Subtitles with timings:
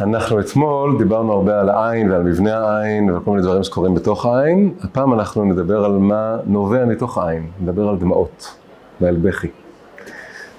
[0.00, 4.26] אנחנו אתמול דיברנו הרבה על העין ועל מבנה העין ועל כל מיני דברים שקורים בתוך
[4.26, 4.74] העין.
[4.82, 8.54] הפעם אנחנו נדבר על מה נובע מתוך העין, נדבר על דמעות
[9.00, 9.48] ועל בכי.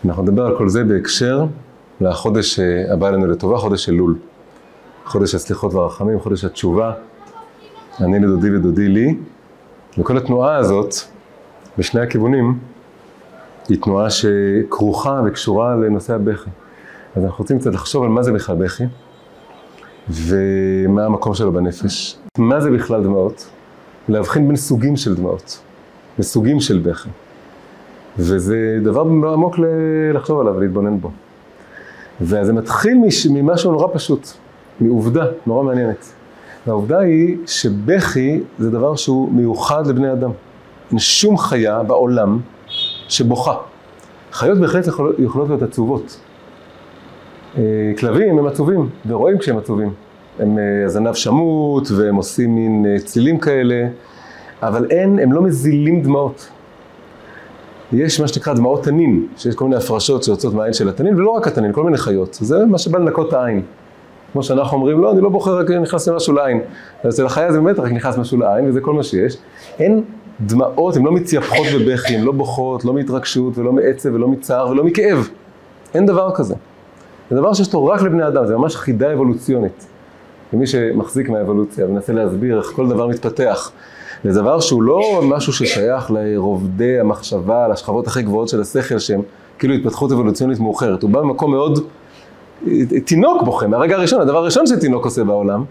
[0.05, 1.45] אנחנו נדבר על כל זה בהקשר
[2.01, 2.59] לחודש
[2.93, 4.15] הבא אלינו לטובה, חודש אלול.
[5.05, 6.93] חודש הסליחות והרחמים, חודש התשובה.
[8.01, 9.17] אני לדודי ודודי לי.
[9.97, 10.93] וכל התנועה הזאת,
[11.77, 12.59] בשני הכיוונים,
[13.69, 16.49] היא תנועה שכרוכה וקשורה לנושא הבכי.
[17.15, 18.83] אז אנחנו רוצים קצת לחשוב על מה זה בכלל בכי.
[20.09, 22.17] ומה המקום שלו בנפש.
[22.38, 23.49] מה זה בכלל דמעות?
[24.09, 25.59] להבחין בין סוגים של דמעות,
[26.20, 27.09] בסוגים של בכי.
[28.17, 29.55] וזה דבר עמוק
[30.13, 31.12] לחשוב עליו ולהתבונן בו.
[32.21, 32.98] וזה מתחיל
[33.29, 34.27] ממשהו נורא פשוט,
[34.79, 36.05] מעובדה נורא מעניינת.
[36.67, 40.31] והעובדה היא שבכי זה דבר שהוא מיוחד לבני אדם.
[40.91, 42.39] אין שום חיה בעולם
[43.07, 43.55] שבוכה.
[44.31, 44.85] חיות בהחלט
[45.20, 46.20] יכולות להיות עצובות.
[47.57, 47.61] אה,
[47.99, 49.93] כלבים הם עצובים, ורואים כשהם עצובים.
[50.39, 53.87] הם אה, הזנב שמוט, והם עושים מין אה, צלילים כאלה,
[54.62, 56.49] אבל אין, הם לא מזילים דמעות.
[57.93, 61.48] יש מה שנקרא דמעות תנין, שיש כל מיני הפרשות שיוצאות מהעין של התנין, ולא רק
[61.48, 62.37] התנין, כל מיני חיות.
[62.41, 63.61] זה מה שבא לנקות את העין.
[64.34, 66.61] כמו שאנחנו אומרים, לא, אני לא בוחר, רק נכנס למשהו לעין.
[67.07, 69.38] אצל החיה זה באמת רק נכנס משהו לעין, וזה כל מה שיש.
[69.79, 70.03] אין
[70.41, 74.84] דמעות, הן לא מתייפחות בבכי, הן לא בוכות, לא מהתרגשות, ולא מעצב, ולא מצער, ולא
[74.84, 75.29] מכאב.
[75.94, 76.56] אין דבר כזה.
[77.29, 79.88] זה דבר שיש לו רק לבני אדם, זה ממש חידה אבולוציונית.
[80.53, 83.72] ומי שמחזיק מהאבולוציה ומנסה להסביר איך כל דבר מתפתח,
[84.23, 89.22] זה דבר שהוא לא משהו ששייך לרובדי המחשבה, לשכבות הכי גבוהות של השכל, שהם
[89.59, 91.03] כאילו התפתחות אבולוציונית מאוחרת.
[91.03, 91.79] הוא בא ממקום מאוד...
[93.05, 95.63] תינוק בוכה, מהרגע הראשון, הדבר הראשון שתינוק עושה בעולם,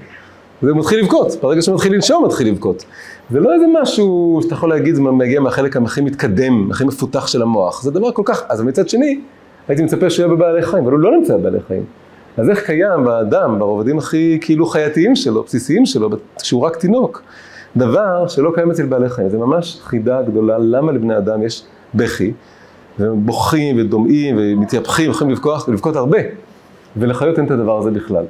[0.63, 2.85] זה מתחיל לבכות, ברגע שהוא מתחיל לנשום מתחיל לבכות.
[3.31, 7.43] זה לא איזה משהו שאתה יכול להגיד, זה מגיע מהחלק הכי מתקדם, הכי מפותח של
[7.43, 9.21] המוח, זה דבר כל כך, אז מצד שני,
[9.69, 11.85] הייתי מצפה שהוא יהיה בבעלי חיים, אבל הוא לא נמצא בבעלי חיים.
[12.37, 16.11] אז איך קיים באדם, ברובדים הכי כאילו חייתיים שלו, בסיסיים שלו,
[16.43, 17.23] כשהוא רק תינוק,
[17.77, 19.29] דבר שלא קיים אצל בעלי חיים.
[19.29, 21.65] זה ממש חידה גדולה, למה לבני אדם יש
[21.95, 22.33] בכי,
[22.99, 26.19] והם בוכים ודומעים ומתייפחים, יכולים לבכות, לבכות הרבה,
[26.97, 28.25] ולחיות אין את הדבר הזה בכלל.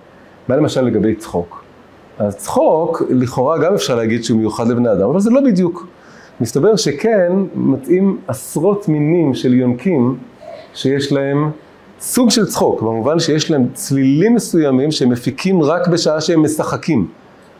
[0.48, 1.64] מה למשל לגבי צחוק?
[2.18, 5.86] אז צחוק, לכאורה גם אפשר להגיד שהוא מיוחד לבני אדם, אבל זה לא בדיוק.
[6.40, 10.16] מסתבר שכן מתאים עשרות מינים של יונקים
[10.76, 11.50] שיש להם
[12.00, 17.06] סוג של צחוק, במובן שיש להם צלילים מסוימים שהם מפיקים רק בשעה שהם משחקים.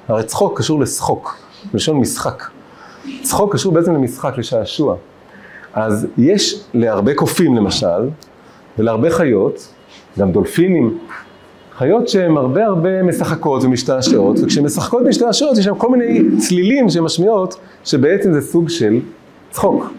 [0.09, 1.37] הרי צחוק קשור לשחוק,
[1.75, 2.43] לשון משחק.
[3.23, 4.97] צחוק קשור בעצם למשחק, לשעשוע.
[5.75, 8.09] אז יש להרבה קופים למשל,
[8.79, 9.69] ולהרבה חיות,
[10.19, 10.99] גם דולפינים,
[11.79, 17.05] חיות שהן הרבה הרבה משחקות ומשתעשעות, וכשהן משחקות ומשתעשעות יש שם כל מיני צלילים שהן
[17.05, 19.01] משמיעות, שבעצם זה סוג של
[19.51, 19.93] צחוק.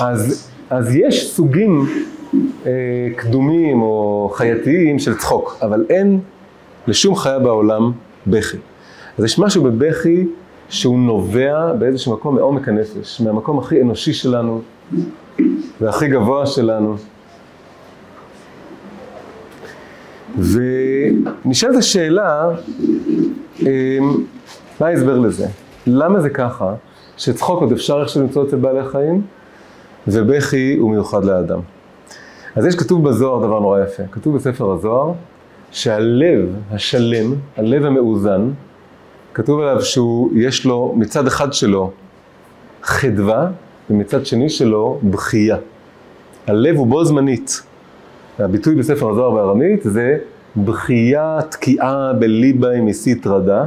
[0.00, 1.86] אז, אז יש סוגים
[2.66, 2.70] אה,
[3.16, 6.20] קדומים או חייתיים של צחוק, אבל אין
[6.86, 7.92] לשום חיה בעולם
[8.26, 8.56] בכי.
[9.18, 10.26] אז יש משהו בבכי
[10.68, 14.60] שהוא נובע באיזשהו מקום מעומק הנפש, מהמקום הכי אנושי שלנו
[15.80, 16.96] והכי גבוה שלנו.
[20.38, 22.50] ונשאלת השאלה,
[23.66, 23.98] אה,
[24.80, 25.46] מה ההסבר לזה?
[25.86, 26.74] למה זה ככה
[27.16, 29.22] שצחוק עוד אפשר איכשהו למצוא אצל בעלי חיים
[30.12, 31.60] ובכי הוא מיוחד לאדם?
[32.56, 35.12] אז יש כתוב בזוהר דבר נורא יפה, כתוב בספר הזוהר
[35.70, 38.50] שהלב השלם, הלב המאוזן,
[39.34, 41.90] כתוב עליו שהוא, יש לו מצד אחד שלו
[42.82, 43.50] חדווה
[43.90, 45.56] ומצד שני שלו בכייה.
[46.46, 47.62] הלב הוא בו זמנית.
[48.38, 50.18] הביטוי בספר הזוהר בארמית זה
[50.56, 53.64] בכייה תקיעה בליבה עם מסית רדה,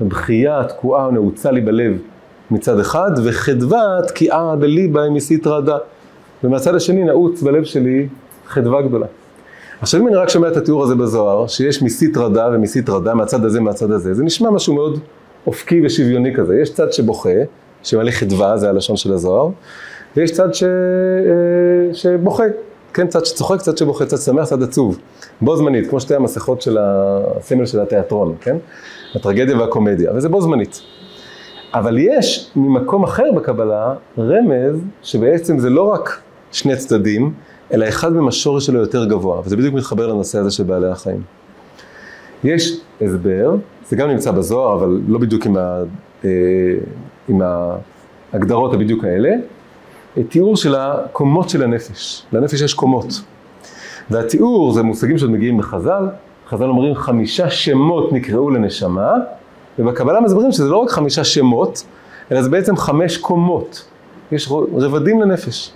[0.00, 1.98] בכייה תקועה ונעוצה לי בלב
[2.50, 5.78] מצד אחד, וחדווה תקיעה בליבה עם מסית רדה.
[6.44, 8.08] ומהצד השני נעוץ בלב שלי
[8.46, 9.06] חדווה גדולה.
[9.80, 13.44] עכשיו אם אני רק שומע את התיאור הזה בזוהר, שיש מסית רדה ומסית רדה מהצד
[13.44, 14.98] הזה מהצד הזה, זה נשמע משהו מאוד
[15.46, 16.56] אופקי ושוויוני כזה.
[16.62, 17.30] יש צד שבוכה,
[17.82, 19.48] שמלא חדווה, זה הלשון של הזוהר,
[20.16, 20.62] ויש צד ש...
[20.62, 22.44] אה, שבוכה,
[22.94, 24.98] כן, צד שצוחק, צד שבוכה, צד שמח, צד עצוב.
[25.40, 28.56] בו זמנית, כמו שתי המסכות של הסמל של התיאטרון, כן?
[29.14, 30.82] הטרגדיה והקומדיה, וזה בו זמנית.
[31.74, 36.20] אבל יש ממקום אחר בקבלה רמז שבעצם זה לא רק
[36.52, 37.32] שני צדדים,
[37.72, 41.22] אלא אחד מהם השורש שלו יותר גבוה, וזה בדיוק מתחבר לנושא הזה של בעלי החיים.
[42.44, 43.56] יש הסבר,
[43.88, 45.82] זה גם נמצא בזוהר, אבל לא בדיוק עם, ה,
[46.24, 46.30] אה,
[47.28, 47.40] עם
[48.32, 49.30] ההגדרות הבדיוק האלה,
[50.28, 52.22] תיאור של הקומות של הנפש.
[52.32, 53.20] לנפש יש קומות.
[54.10, 56.08] והתיאור זה מושגים שעוד מגיעים בחז"ל,
[56.48, 59.12] חז"ל אומרים חמישה שמות נקראו לנשמה,
[59.78, 61.84] ובקבלה מסבירים שזה לא רק חמישה שמות,
[62.32, 63.84] אלא זה בעצם חמש קומות.
[64.32, 65.72] יש רבדים לנפש.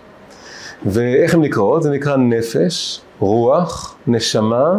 [0.86, 1.82] ואיך הן נקראות?
[1.82, 4.78] זה נקרא נפש, רוח, נשמה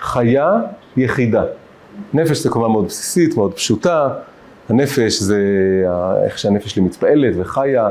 [0.00, 0.52] חיה
[0.96, 1.44] יחידה.
[2.14, 4.08] נפש זה כמובן מאוד בסיסית, מאוד פשוטה.
[4.68, 5.38] הנפש זה
[6.24, 7.88] איך שהנפש שלי מתפעלת וחיה,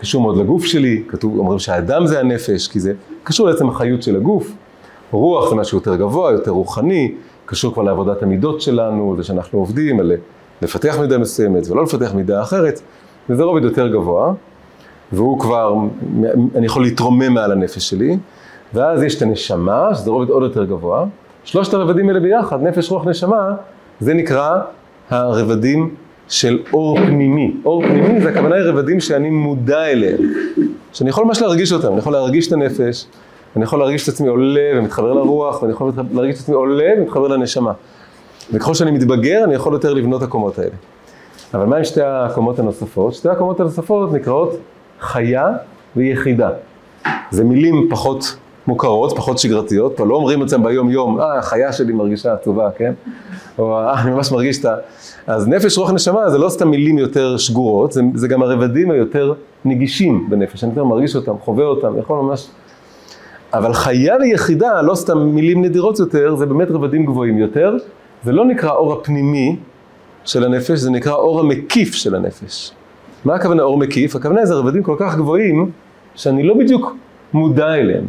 [0.00, 2.92] קשור מאוד לגוף שלי, כתוב, אומרים שהאדם זה הנפש, כי זה
[3.24, 4.52] קשור לעצם החיות של הגוף.
[5.10, 7.14] רוח זה משהו יותר גבוה, יותר רוחני,
[7.52, 10.12] קשור כבר לעבודת המידות שלנו, זה שאנחנו עובדים על
[10.62, 12.80] לפתח מידה מסוימת ולא לפתח מידה אחרת,
[13.30, 14.32] וזה רובד יותר גבוה,
[15.12, 15.74] והוא כבר,
[16.54, 18.18] אני יכול להתרומם מעל הנפש שלי,
[18.74, 21.04] ואז יש את הנשמה, שזה רובד עוד יותר גבוה.
[21.44, 23.54] שלושת הרבדים האלה ביחד, נפש, רוח, נשמה,
[24.00, 24.58] זה נקרא
[25.10, 25.94] הרבדים
[26.28, 27.56] של אור פנימי.
[27.64, 30.20] אור פנימי זה הכוונה היא רבדים שאני מודע אליהם,
[30.92, 33.06] שאני יכול ממש להרגיש אותם, אני יכול להרגיש את הנפש,
[33.56, 37.28] אני יכול להרגיש את עצמי עולה ומתחבר לרוח, ואני יכול להרגיש את עצמי עולה ומתחבר
[37.28, 37.72] לנשמה.
[38.52, 40.74] וככל שאני מתבגר, אני יכול יותר לבנות הקומות האלה.
[41.54, 43.14] אבל מה עם שתי הקומות הנוספות?
[43.14, 44.56] שתי הקומות הנוספות נקראות
[45.00, 45.48] חיה
[45.96, 46.50] ויחידה.
[47.30, 51.72] זה מילים פחות מוכרות, פחות שגרתיות, פה לא אומרים את זה ביום יום, אה, החיה
[51.72, 52.92] שלי מרגישה עצובה, כן?
[53.58, 54.74] או אה, אני ממש מרגיש את ה...
[55.26, 59.32] אז נפש, רוח, נשמה זה לא סתם מילים יותר שגורות, זה, זה גם הרבדים היותר
[59.64, 62.48] נגישים בנפש, אני יותר מרגיש אותם, חווה אותם, יכול ממש...
[63.54, 67.76] אבל חיה ויחידה, לא סתם מילים נדירות יותר, זה באמת רבדים גבוהים יותר,
[68.24, 69.56] זה לא נקרא אור הפנימי
[70.24, 72.70] של הנפש, זה נקרא אור המקיף של הנפש.
[73.24, 74.16] מה הכוונה אור מקיף?
[74.16, 75.70] הכוונה זה רבדים כל כך גבוהים,
[76.14, 76.96] שאני לא בדיוק
[77.32, 78.04] מודע אליהם.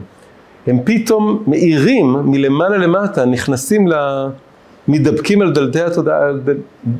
[0.67, 3.93] הם פתאום מאירים מלמעלה למטה, נכנסים ל...
[4.87, 6.19] מתדבקים על דלתי התודעה,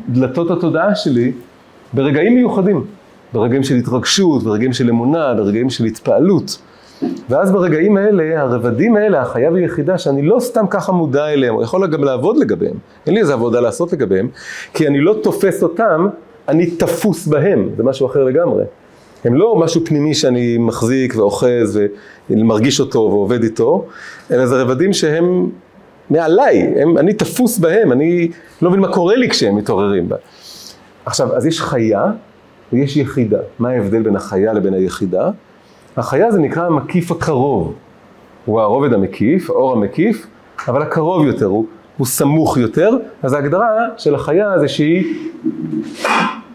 [0.09, 1.31] דלתות התודעה שלי
[1.93, 2.85] ברגעים מיוחדים,
[3.33, 6.57] ברגעים של התרגשות, ברגעים של אמונה, ברגעים של התפעלות.
[7.29, 11.87] ואז ברגעים האלה, הרבדים האלה, החיה ויחידה, שאני לא סתם ככה מודע אליהם, או יכול
[11.87, 12.75] גם לעבוד לגביהם,
[13.05, 14.27] אין לי איזה עבודה לעשות לגביהם,
[14.73, 16.07] כי אני לא תופס אותם,
[16.47, 18.63] אני תפוס בהם, זה משהו אחר לגמרי.
[19.23, 21.79] הם לא משהו פנימי שאני מחזיק ואוחז
[22.29, 23.85] ומרגיש אותו ועובד איתו,
[24.31, 25.49] אלא זה רבדים שהם
[26.09, 28.31] מעליי, הם, אני תפוס בהם, אני
[28.61, 30.09] לא מבין מה קורה לי כשהם מתעוררים.
[31.05, 32.05] עכשיו, אז יש חיה
[32.73, 33.39] ויש יחידה.
[33.59, 35.29] מה ההבדל בין החיה לבין היחידה?
[35.97, 37.73] החיה זה נקרא המקיף הקרוב.
[38.45, 40.27] הוא הרובד המקיף, האור המקיף,
[40.67, 41.65] אבל הקרוב יותר, הוא,
[41.97, 42.89] הוא סמוך יותר,
[43.23, 45.29] אז ההגדרה של החיה זה שהיא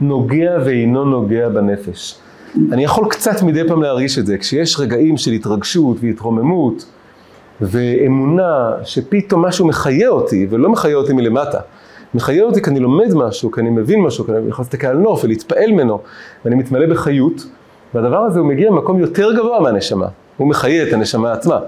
[0.01, 2.19] נוגע ואינו נוגע בנפש.
[2.73, 6.85] אני יכול קצת מדי פעם להרגיש את זה, כשיש רגעים של התרגשות והתרוממות
[7.61, 11.59] ואמונה שפתאום משהו מחיה אותי, ולא מחיה אותי מלמטה,
[12.15, 14.97] מחיה אותי כי אני לומד משהו, כי אני מבין משהו, כי אני יכול להסתכל על
[14.97, 16.01] נוף ולהתפעל ממנו,
[16.45, 17.47] ואני מתמלא בחיות,
[17.95, 20.07] והדבר הזה הוא מגיע ממקום יותר גבוה מהנשמה,
[20.37, 21.59] הוא מחיה את הנשמה עצמה,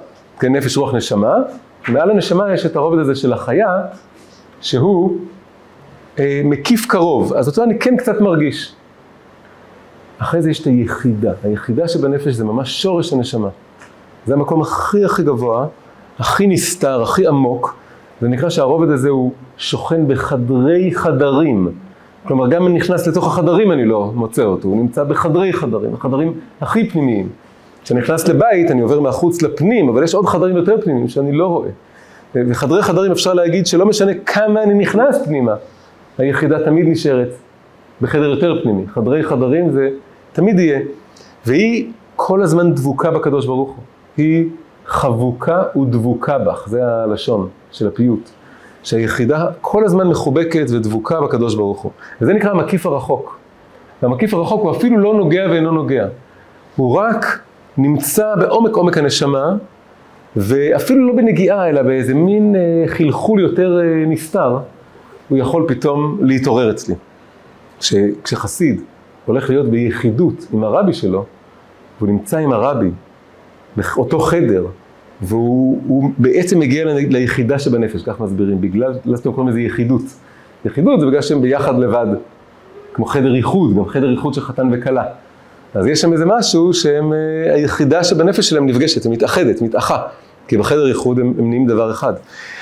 [0.40, 1.34] כן, נפש רוח נשמה,
[1.88, 3.82] מעל הנשמה יש את הרובד הזה של החיה,
[4.60, 5.18] שהוא
[6.18, 8.74] אה, מקיף קרוב, אז אותו אני כן קצת מרגיש.
[10.18, 13.48] אחרי זה יש את היחידה, היחידה שבנפש זה ממש שורש הנשמה.
[14.26, 15.66] זה המקום הכי הכי גבוה,
[16.18, 17.76] הכי נסתר, הכי עמוק,
[18.20, 21.68] זה נקרא שהרובד הזה הוא שוכן בחדרי חדרים.
[22.26, 26.32] כלומר, גם אם נכנס לתוך החדרים אני לא מוצא אותו, הוא נמצא בחדרי חדרים, החדרים
[26.60, 27.28] הכי פנימיים.
[27.84, 31.46] כשאני נכנס לבית אני עובר מהחוץ לפנים, אבל יש עוד חדרים יותר פנימיים שאני לא
[31.46, 31.68] רואה.
[32.34, 35.54] וחדרי חדרים אפשר להגיד שלא משנה כמה אני נכנס פנימה,
[36.18, 37.28] היחידה תמיד נשארת
[38.00, 38.86] בחדר יותר פנימי.
[38.88, 39.88] חדרי חדרים זה
[40.32, 40.80] תמיד יהיה.
[41.46, 43.84] והיא כל הזמן דבוקה בקדוש ברוך הוא.
[44.16, 44.48] היא
[44.86, 48.30] חבוקה ודבוקה בך, זה הלשון של הפיוט.
[48.82, 51.92] שהיחידה כל הזמן מחובקת ודבוקה בקדוש ברוך הוא.
[52.20, 53.38] וזה נקרא המקיף הרחוק.
[54.02, 56.06] והמקיף הרחוק הוא אפילו לא נוגע ואינו נוגע.
[56.76, 57.40] הוא רק
[57.78, 59.56] נמצא בעומק עומק הנשמה,
[60.36, 64.58] ואפילו לא בנגיעה, אלא באיזה מין אה, חלחול יותר אה, נסתר,
[65.28, 66.94] הוא יכול פתאום להתעורר אצלי.
[67.80, 68.80] כש, כשחסיד
[69.26, 71.24] הולך להיות ביחידות עם הרבי שלו,
[71.98, 72.90] והוא נמצא עם הרבי
[73.76, 74.66] באותו חדר,
[75.22, 80.02] והוא בעצם מגיע ליחידה שבנפש, כך מסבירים, בגלל, לא סתם קוראים לזה יחידות.
[80.64, 82.06] יחידות זה בגלל שהם ביחד לבד,
[82.94, 85.04] כמו חדר איחוד, גם חדר איחוד של חתן וכלה.
[85.74, 90.02] אז יש שם איזה משהו שהם, אה, היחידה שבנפש שלהם נפגשת, היא מתאחדת, מתאחה.
[90.48, 92.12] כי בחדר איחוד הם, הם נהיים דבר אחד.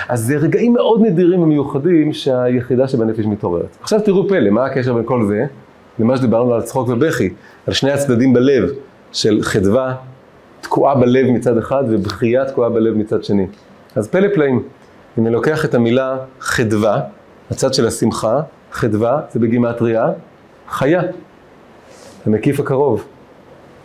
[0.09, 3.77] אז זה רגעים מאוד נדירים ומיוחדים שהיחידה שבנפש מתעוררת.
[3.81, 5.45] עכשיו תראו פלא, מה הקשר בין כל זה
[5.99, 7.31] למה שדיברנו על צחוק ובכי,
[7.67, 8.71] על שני הצדדים בלב
[9.12, 9.95] של חדווה
[10.68, 13.46] תקועה בלב מצד אחד ובכייה תקועה בלב מצד שני.
[13.96, 14.62] אז פלא פלאים.
[15.18, 17.00] אם אני לוקח את המילה חדווה,
[17.50, 18.40] הצד של השמחה,
[18.72, 20.08] חדווה זה בגימטריה,
[20.68, 21.02] חיה.
[22.26, 23.04] המקיף הקרוב.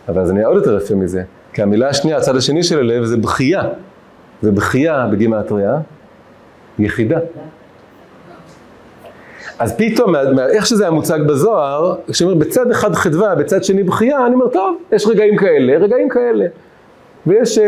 [0.08, 1.22] אבל זה נהיה עוד יותר יפה מזה,
[1.52, 3.62] כי המילה השנייה, הצד השני של הלב זה בכייה.
[4.42, 5.78] ובכייה בגימטריה,
[6.78, 7.18] יחידה.
[9.58, 10.14] אז פתאום,
[10.54, 14.76] איך שזה היה מוצג בזוהר, כשאומר בצד אחד חדווה, בצד שני בכייה, אני אומר, טוב,
[14.92, 16.46] יש רגעים כאלה, רגעים כאלה.
[17.26, 17.64] ויש, אה,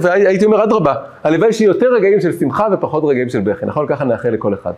[0.00, 3.86] והייתי אומר אדרבה, הלוואי שיהיה יותר רגעים של שמחה ופחות רגעים של בכי, נכון?
[3.88, 4.72] ככה נאחל לכל אחד.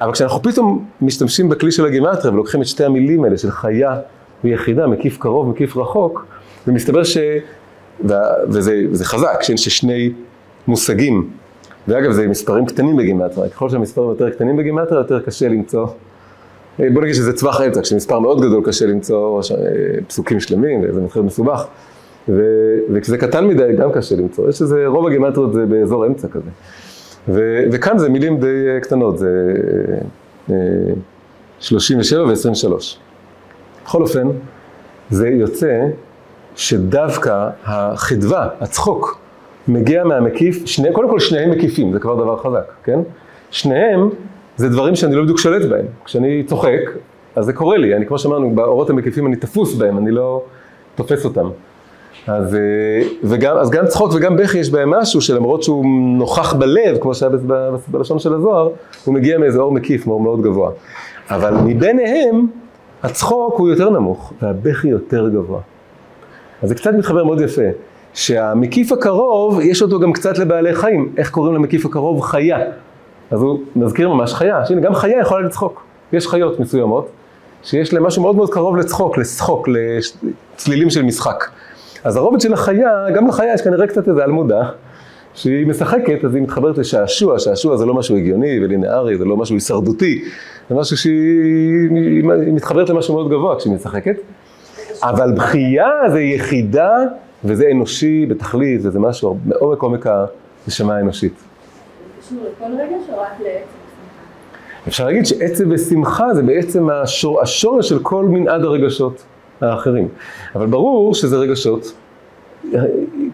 [0.00, 3.96] אבל כשאנחנו פתאום משתמשים בכלי של הגימטריה ולוקחים את שתי המילים האלה של חיה
[4.44, 6.26] ויחידה, מקיף קרוב, מקיף רחוק,
[6.66, 7.18] ומסתבר ש...
[8.48, 10.12] וזה, וזה חזק, שיש שני
[10.68, 11.30] מושגים,
[11.88, 15.86] ואגב זה מספרים קטנים בגימטריה, ככל שהמספרים יותר קטנים בגימטריה יותר קשה למצוא,
[16.80, 19.66] אה, בוא נגיד שזה טווח האמצע, כשמספר מאוד גדול קשה למצוא אה,
[20.08, 21.66] פסוקים שלמים וזה מתחיל מסובך,
[22.28, 22.42] ו,
[22.92, 26.50] וכשזה קטן מדי גם קשה למצוא, יש איזה, רוב הגימטריות זה באזור אמצע כזה.
[27.28, 29.54] ו, וכאן זה מילים די אה, קטנות, זה
[31.60, 32.72] 37 ו-23.
[33.84, 34.28] בכל אופן,
[35.10, 35.86] זה יוצא
[36.56, 39.20] שדווקא החדווה, הצחוק,
[39.68, 43.00] מגיע מהמקיף, שני, קודם כל שניהם מקיפים, זה כבר דבר חזק, כן?
[43.50, 44.08] שניהם
[44.56, 45.86] זה דברים שאני לא בדיוק שולט בהם.
[46.04, 46.80] כשאני צוחק,
[47.36, 50.42] אז זה קורה לי, אני כמו שאמרנו, באורות המקיפים אני תפוס בהם, אני לא
[50.94, 51.48] תופס אותם.
[52.26, 52.60] אז, אה,
[53.24, 55.84] וגם, אז גם צחוק וגם בכי יש בהם משהו שלמרות שהוא
[56.18, 57.32] נוכח בלב, כמו שהיה
[57.88, 58.68] בלשון של הזוהר,
[59.04, 60.70] הוא מגיע מאיזה אור מקיף מאוד, מאוד גבוה.
[61.30, 62.46] אבל מביניהם,
[63.02, 65.60] הצחוק הוא יותר נמוך, והבכי יותר גבוה.
[66.62, 67.62] אז זה קצת מתחבר מאוד יפה,
[68.14, 71.12] שהמקיף הקרוב, יש אותו גם קצת לבעלי חיים.
[71.16, 72.20] איך קוראים למקיף הקרוב?
[72.22, 72.58] חיה.
[73.30, 75.82] אז הוא מזכיר ממש חיה, שהנה גם חיה יכולה לצחוק.
[76.12, 77.08] יש חיות מסוימות,
[77.62, 81.44] שיש להם משהו מאוד מאוד קרוב לצחוק, לשחוק, לצלילים של משחק.
[82.04, 84.70] אז הרובד של החיה, גם לחיה יש כנראה קצת איזה אלמודה,
[85.34, 89.54] שהיא משחקת, אז היא מתחברת לשעשוע, שעשוע זה לא משהו הגיוני ולינארי, זה לא משהו
[89.54, 90.24] הישרדותי,
[90.70, 94.16] זה משהו שהיא מתחברת למשהו מאוד גבוה כשהיא משחקת.
[95.02, 96.96] אבל בכייה זה יחידה,
[97.44, 100.06] וזה אנושי בתכלית, וזה משהו מעומק עומק
[100.66, 101.32] הנשמה האנושית.
[104.88, 109.22] אפשר להגיד שעצב ושמחה זה בעצם השור, השורש של כל מנעד הרגשות
[109.60, 110.08] האחרים.
[110.54, 111.92] אבל ברור שזה רגשות,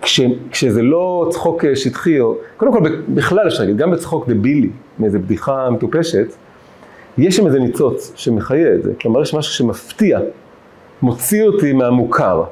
[0.03, 5.19] כש, כשזה לא צחוק שטחי, או קודם כל בכלל אפשר להגיד, גם בצחוק דבילי, מאיזה
[5.19, 6.27] בדיחה מטופשת,
[7.19, 8.93] יש שם איזה ניצוץ שמחיה את זה.
[9.01, 10.21] כלומר יש משהו שמפתיע,
[11.03, 12.45] מוציא אותי מהמוכר,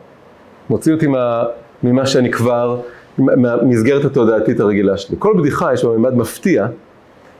[0.70, 1.44] מוציא אותי מה,
[1.82, 2.80] ממה שאני כבר,
[3.18, 5.16] מהמסגרת התודעתית הרגילה שלי.
[5.18, 6.66] כל בדיחה יש בה מימד מפתיע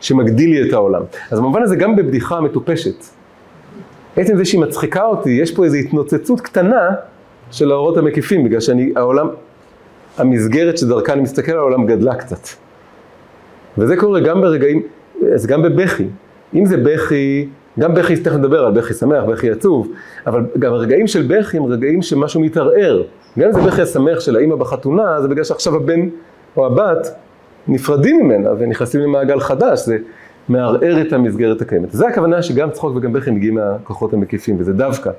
[0.01, 1.03] שמגדיל לי את העולם.
[1.31, 3.05] אז במובן הזה גם בבדיחה מטופשת,
[4.17, 6.89] עצם זה שהיא מצחיקה אותי, יש פה איזו התנוצצות קטנה
[7.51, 9.29] של האורות המקיפים, בגלל שאני, העולם,
[10.19, 12.49] המסגרת שדרכה אני מסתכל על העולם גדלה קצת.
[13.79, 14.83] וזה קורה גם ברגעים,
[15.35, 16.05] אז גם בבכי.
[16.55, 19.93] אם זה בכי, גם בכי, תכף נדבר על בכי שמח, בכי עצוב,
[20.27, 23.03] אבל גם רגעים של בכי הם רגעים שמשהו מתערער.
[23.39, 26.09] גם אם זה בכי השמח של האימא בחתונה, זה בגלל שעכשיו הבן
[26.57, 27.15] או הבת
[27.69, 29.97] נפרדים ממנה ונכנסים למעגל חדש, זה
[30.49, 31.91] מערער את המסגרת הקיימת.
[31.91, 35.11] זה הכוונה שגם צחוק וגם בכי מגיעים מהכוחות המקיפים, וזה דווקא.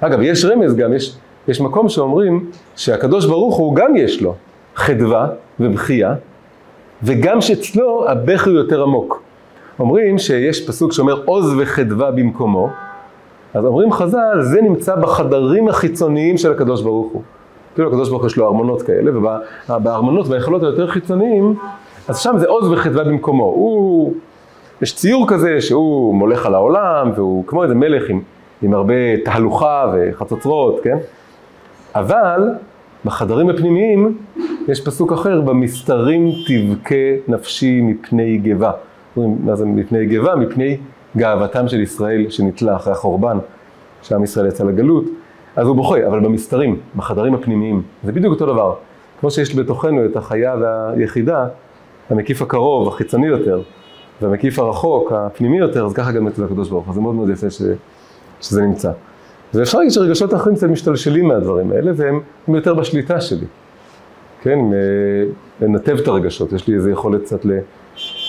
[0.00, 1.16] אגב, יש רמז גם, יש,
[1.48, 4.34] יש מקום שאומרים שהקדוש ברוך הוא גם יש לו
[4.74, 5.28] חדווה
[5.60, 6.14] ובכייה,
[7.02, 9.22] וגם שאצלו הבכי הוא יותר עמוק.
[9.78, 12.70] אומרים שיש פסוק שאומר עוז וחדווה במקומו,
[13.54, 17.22] אז אומרים חז"ל, זה נמצא בחדרים החיצוניים של הקדוש ברוך הוא.
[17.74, 19.10] כאילו הקדוש ברוך הוא יש לו ארמונות כאלה,
[19.68, 21.54] ובארמונות והיכולות היותר חיצוניים,
[22.08, 23.44] אז שם זה עוז וחדווה במקומו.
[23.44, 24.14] הוא,
[24.82, 28.20] יש ציור כזה שהוא מולך על העולם, והוא כמו איזה מלך עם,
[28.62, 30.96] עם הרבה תהלוכה וחצוצרות, כן?
[31.94, 32.48] אבל
[33.04, 34.18] בחדרים הפנימיים
[34.68, 36.94] יש פסוק אחר, במסתרים תבכה
[37.28, 38.72] נפשי מפני גבה.
[39.16, 40.36] מה זה מפני גבה?
[40.36, 40.76] מפני
[41.16, 43.38] גאוותם של ישראל שנתלה אחרי החורבן,
[44.02, 45.04] שעם ישראל יצא לגלות.
[45.56, 48.74] אז הוא בוכה, אבל במסתרים, בחדרים הפנימיים, זה בדיוק אותו דבר.
[49.20, 51.46] כמו שיש בתוכנו את החיה והיחידה,
[52.10, 53.62] המקיף הקרוב, החיצוני יותר,
[54.22, 57.50] והמקיף הרחוק, הפנימי יותר, אז ככה גם אצל הקדוש ברוך הוא, זה מאוד מאוד יפה
[57.50, 57.62] ש,
[58.40, 58.90] שזה נמצא.
[59.54, 63.46] ואפשר להגיד שרגשות האחרים קצת משתלשלים מהדברים האלה, והם יותר בשליטה שלי.
[64.42, 64.58] כן,
[65.60, 67.40] לנתב את הרגשות, יש לי איזו יכולת קצת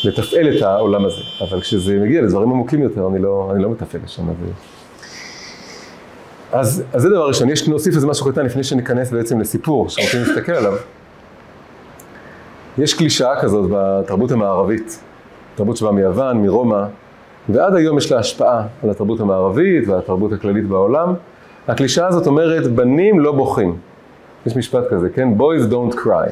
[0.04, 4.02] לתפעל את העולם הזה, אבל כשזה מגיע לדברים עמוקים יותר, אני לא, אני לא מתפעל
[4.06, 4.24] לשם.
[6.52, 10.20] אז, אז זה דבר ראשון, יש להוסיף איזה משהו קטן לפני שניכנס בעצם לסיפור שרוצים
[10.22, 10.74] להסתכל עליו.
[12.78, 15.00] יש קלישאה כזאת בתרבות המערבית,
[15.56, 16.84] תרבות שבאה מיוון, מרומא,
[17.50, 21.14] ועד היום יש לה השפעה על התרבות המערבית והתרבות הכללית בעולם.
[21.68, 23.76] הקלישאה הזאת אומרת, בנים לא בוכים.
[24.46, 25.30] יש משפט כזה, כן?
[25.38, 26.30] Boys don't cry.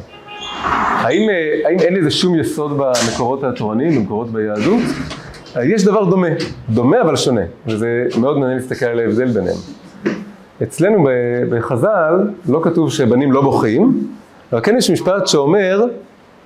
[1.01, 1.29] האם,
[1.65, 4.81] האם אין לזה שום יסוד במקורות התורניים, במקורות ביהדות?
[5.63, 6.27] יש דבר דומה,
[6.69, 9.57] דומה אבל שונה, וזה מאוד מעניין להסתכל על ההבדל ביניהם.
[10.63, 11.07] אצלנו
[11.49, 14.07] בחז"ל לא כתוב שבנים לא בוכים,
[14.51, 15.85] אבל כן יש משפט שאומר,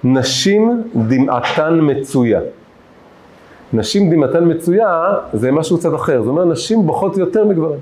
[0.04, 2.40] נשים דמעתן מצויה.
[3.76, 7.80] נשים דמעתן מצויה זה משהו קצת אחר, זה אומר נשים בוכות יותר מגברים.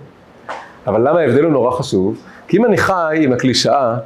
[0.88, 2.17] אבל למה ההבדל הוא נורא חשוב?
[2.47, 3.97] כי אם אני חי עם הקלישאה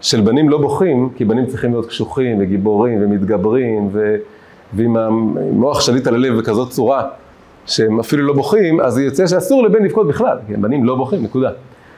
[0.00, 4.16] של בנים לא בוכים, כי בנים צריכים להיות קשוחים וגיבורים ומתגברים ו...
[4.72, 7.08] ועם המוח שליט על הלב בכזאת צורה
[7.66, 11.50] שהם אפילו לא בוכים, אז יוצא שאסור לבן לבכות בכלל, כי בנים לא בוכים, נקודה.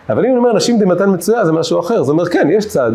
[0.08, 2.92] אבל אם אני אומר נשים דמתן מצויה זה משהו אחר, זאת אומרת כן, יש צד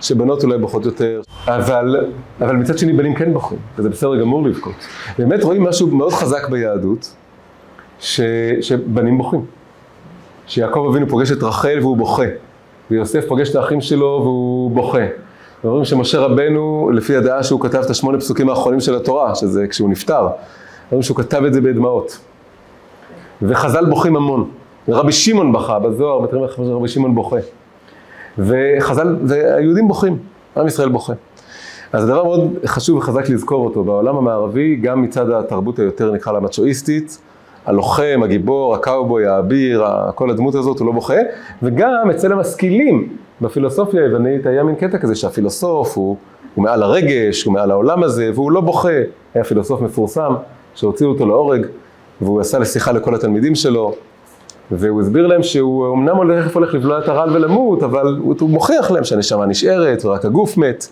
[0.00, 2.06] שבנות אולי בוכות יותר, אבל,
[2.40, 4.74] אבל מצד שני בנים כן בוכים, וזה בסדר גמור לבכות.
[5.18, 7.14] באמת רואים משהו מאוד חזק ביהדות,
[8.00, 8.20] ש,
[8.60, 9.44] שבנים בוכים.
[10.46, 12.26] שיעקב אבינו פוגש את רחל והוא בוכה,
[12.90, 15.06] ויוסף פוגש את האחים שלו והוא בוכה.
[15.64, 19.90] ואומרים שמשה רבנו, לפי הדעה שהוא כתב את השמונה פסוקים האחרונים של התורה, שזה כשהוא
[19.90, 20.28] נפטר,
[20.90, 22.18] אומרים שהוא כתב את זה בדמעות.
[23.42, 24.50] וחז"ל בוכים המון.
[24.88, 27.36] ורבי שמעון בכה בזוהר, איך רבי שמעון בוכה.
[28.38, 30.18] וחז"ל, והיהודים בוכים,
[30.56, 31.12] עם ישראל בוכה.
[31.92, 33.84] אז זה דבר מאוד חשוב וחזק לזכור אותו.
[33.84, 37.18] בעולם המערבי, גם מצד התרבות היותר נקרא לה מצ'ואיסטית,
[37.66, 41.14] הלוחם, הגיבור, הקאובוי, האביר, כל הדמות הזאת הוא לא בוכה,
[41.62, 46.16] וגם אצל המשכילים בפילוסופיה היוונית היה מין קטע כזה שהפילוסוף הוא,
[46.54, 48.88] הוא מעל הרגש, הוא מעל העולם הזה, והוא לא בוכה.
[49.34, 50.34] היה פילוסוף מפורסם
[50.74, 51.66] שהוציאו אותו להורג,
[52.20, 53.94] והוא עשה לשיחה לכל התלמידים שלו,
[54.70, 58.90] והוא הסביר להם שהוא אמנם הולך, הולך לבלוע את הרעל ולמות, אבל הוא, הוא מוכיח
[58.90, 60.86] להם שהנשמה נשארת ורק הגוף מת.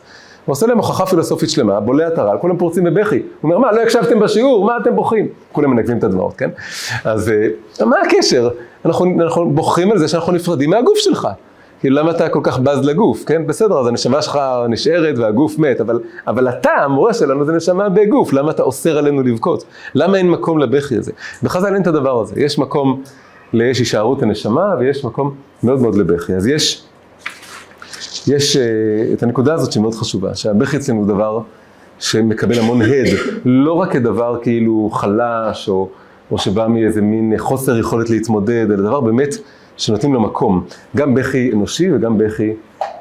[0.44, 3.16] הוא עושה להם הוכחה פילוסופית שלמה, בולע את הרעל, כולם פורצים בבכי.
[3.16, 4.64] הוא אומר, מה, לא הקשבתם בשיעור?
[4.64, 5.28] מה אתם בוכים?
[5.52, 6.50] כולם מנגבים את הדמעות, כן?
[7.04, 7.32] אז
[7.80, 8.48] אה, מה הקשר?
[8.84, 11.28] אנחנו, אנחנו בוכים על זה שאנחנו נפרדים מהגוף שלך.
[11.80, 13.46] כאילו, למה אתה כל כך בז לגוף, כן?
[13.46, 14.38] בסדר, אז הנשמה שלך
[14.68, 19.22] נשארת והגוף מת, אבל, אבל אתה, המורה שלנו זה נשמה בגוף, למה אתה אוסר עלינו
[19.22, 19.64] לבכות?
[19.94, 21.12] למה אין מקום לבכי הזה?
[21.42, 23.02] בחז"ל אין את הדבר הזה, יש מקום
[23.54, 26.32] ליש הישארות הנשמה ויש מקום מאוד מאוד לבכי.
[26.34, 26.84] אז יש,
[28.26, 28.60] יש uh,
[29.12, 31.40] את הנקודה הזאת שהיא מאוד חשובה, שהבכי אצלנו הוא דבר
[31.98, 33.06] שמקבל המון הד,
[33.44, 35.88] לא רק כדבר כאילו חלש או,
[36.30, 39.34] או שבא מאיזה מין חוסר יכולת להתמודד, אלא דבר באמת
[39.76, 40.64] שנותנים לו מקום,
[40.96, 42.52] גם בכי אנושי וגם בכי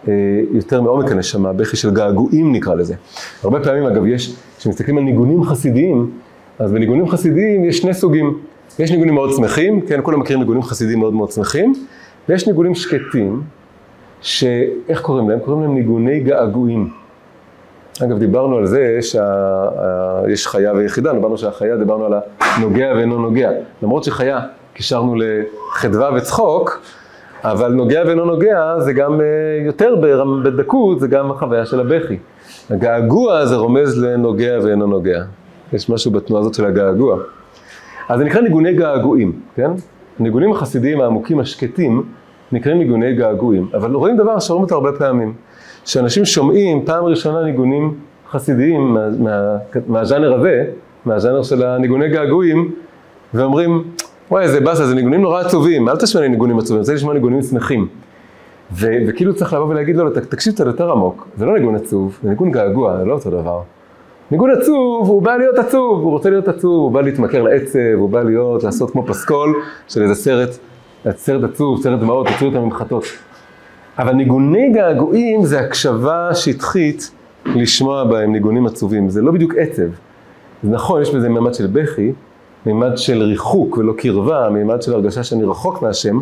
[0.07, 0.13] אה,
[0.51, 2.95] יותר מעומק הנשמה, בכי של געגועים נקרא לזה.
[3.43, 6.11] הרבה פעמים אגב יש, כשמסתכלים על ניגונים חסידיים,
[6.59, 8.39] אז בניגונים חסידיים יש שני סוגים.
[8.79, 11.73] יש ניגונים מאוד שמחים, כן, כולם מכירים ניגונים חסידיים מאוד מאוד שמחים,
[12.29, 13.41] ויש ניגונים שקטים,
[14.21, 15.39] שאיך קוראים להם?
[15.39, 16.89] קוראים להם ניגוני געגועים.
[18.03, 23.51] אגב, דיברנו על זה שיש חיה ויחידה, דיברנו שהחיה, דיברנו על הנוגע ואינו נוגע.
[23.81, 24.39] למרות שחיה
[24.73, 26.81] קישרנו לחדווה וצחוק,
[27.43, 29.25] אבל נוגע ואינו נוגע זה גם אה,
[29.65, 29.95] יותר
[30.43, 32.17] בדקות, זה גם החוויה של הבכי.
[32.69, 35.23] הגעגוע זה רומז לנוגע ואינו נוגע.
[35.73, 37.17] יש משהו בתנועה הזאת של הגעגוע.
[38.09, 39.71] אז זה נקרא ניגוני געגועים, כן?
[40.19, 42.03] הניגונים החסידיים העמוקים השקטים
[42.51, 45.33] נקראים ניגוני געגועים, אבל רואים דבר שרואים אותו הרבה פעמים,
[45.85, 47.93] שאנשים שומעים פעם ראשונה ניגונים
[48.31, 50.65] חסידיים מה, מה, מהז'אנר הזה,
[51.05, 52.71] מהז'אנר של הניגוני געגועים,
[53.33, 53.83] ואומרים,
[54.31, 57.13] וואי, איזה באסה, זה ניגונים נורא עצובים, אל תשמע לי ניגונים עצובים, אני רוצה לשמוע
[57.13, 57.87] ניגונים שמחים.
[58.71, 62.51] וכאילו צריך לבוא ולהגיד לו, תקשיב קצת יותר עמוק, זה לא ניגון עצוב, זה ניגון
[62.51, 63.61] געגוע, זה לא אותו דבר.
[64.31, 68.09] ניגון עצוב, הוא בא להיות עצוב, הוא רוצה להיות עצוב, הוא בא להתמכר לעצב, הוא
[68.09, 69.53] בא להיות, לעשות כמו פסקול
[69.87, 70.49] של איזה סרט,
[71.11, 73.03] סרט עצוב, סרט דמעות, תוציאו אותם ממחטות.
[73.99, 77.11] אבל ניגוני געגועים זה הקשבה שטחית
[77.45, 79.89] לשמוע בהם ניגונים עצובים, זה לא בדיוק עצב.
[80.63, 82.11] זה נכון, יש בזה ממד של בכי,
[82.65, 86.19] מימד של ריחוק ולא קרבה, מימד של הרגשה שאני רחוק מהשם,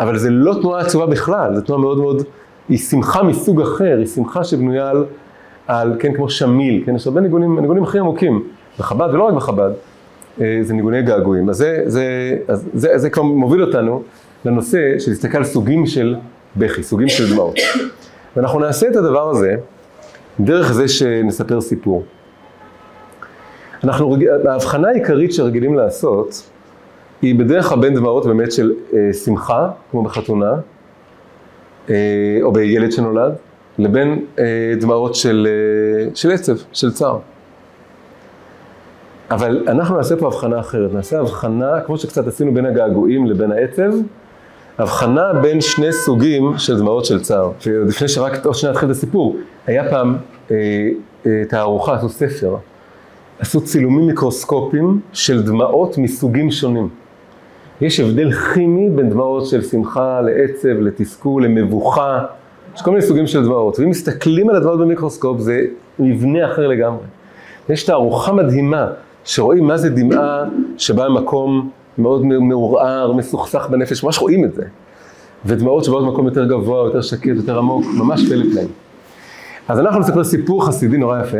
[0.00, 2.22] אבל זה לא תנועה עצובה בכלל, זו תנועה מאוד מאוד,
[2.68, 5.04] היא שמחה מסוג אחר, היא שמחה שבנויה על,
[5.66, 8.48] על כן, כמו שמיל, כן, יש הרבה ניגונים, ניגונים הכי עמוקים,
[8.78, 9.70] בחב"ד ולא רק בחב"ד,
[10.40, 11.48] אה, זה ניגוני געגועים.
[11.48, 14.02] אז זה, זה, אז זה, זה כבר מוביל אותנו
[14.44, 16.16] לנושא של להסתכל על סוגים של
[16.56, 17.56] בכי, סוגים של דמעות.
[18.36, 19.54] ואנחנו נעשה את הדבר הזה
[20.40, 22.04] דרך זה שנספר סיפור.
[23.84, 24.16] אנחנו,
[24.48, 26.50] ההבחנה העיקרית שרגילים לעשות,
[27.22, 30.54] היא בדרך כלל בין דמעות באמת של אה, שמחה, כמו בחתונה,
[31.90, 31.94] אה,
[32.42, 33.32] או בילד שנולד,
[33.78, 34.44] לבין אה,
[34.80, 37.18] דמעות של, אה, של עצב, של צער.
[39.30, 43.92] אבל אנחנו נעשה פה הבחנה אחרת, נעשה הבחנה, כמו שקצת עשינו בין הגעגועים לבין העצב,
[44.78, 47.50] הבחנה בין שני סוגים של דמעות של צער.
[47.66, 50.16] לפני שרק עוד שניה נתחיל את הסיפור, היה פעם
[50.50, 50.56] אה,
[51.26, 52.56] אה, תערוכה, עשו ספר,
[53.38, 56.88] עשו צילומים מיקרוסקופיים של דמעות מסוגים שונים.
[57.80, 62.24] יש הבדל כימי בין דמעות של שמחה לעצב, לתסכול, למבוכה,
[62.74, 63.78] יש כל מיני סוגים של דמעות.
[63.78, 65.60] ואם מסתכלים על הדמעות במיקרוסקופ זה
[65.98, 67.04] מבנה אחר לגמרי.
[67.68, 68.86] יש תערוכה מדהימה
[69.24, 70.44] שרואים מה זה דמעה
[70.78, 74.64] שבאה ממקום מאוד מעורער, מסוכסך בנפש, ממש רואים את זה.
[75.44, 78.68] ודמעות שבאות ממקום יותר גבוה, יותר שקט, יותר עמוק, ממש פלא פלאים.
[79.68, 81.38] אז אנחנו נספר סיפור חסידי נורא יפה.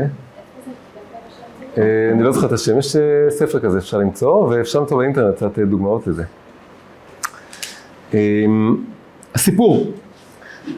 [1.78, 5.34] אה, אני לא זוכר את השם, יש אה, ספר כזה אפשר למצוא, ואפשר למצוא באינטרנט
[5.34, 6.24] קצת אה, דוגמאות לזה.
[9.34, 9.86] הסיפור,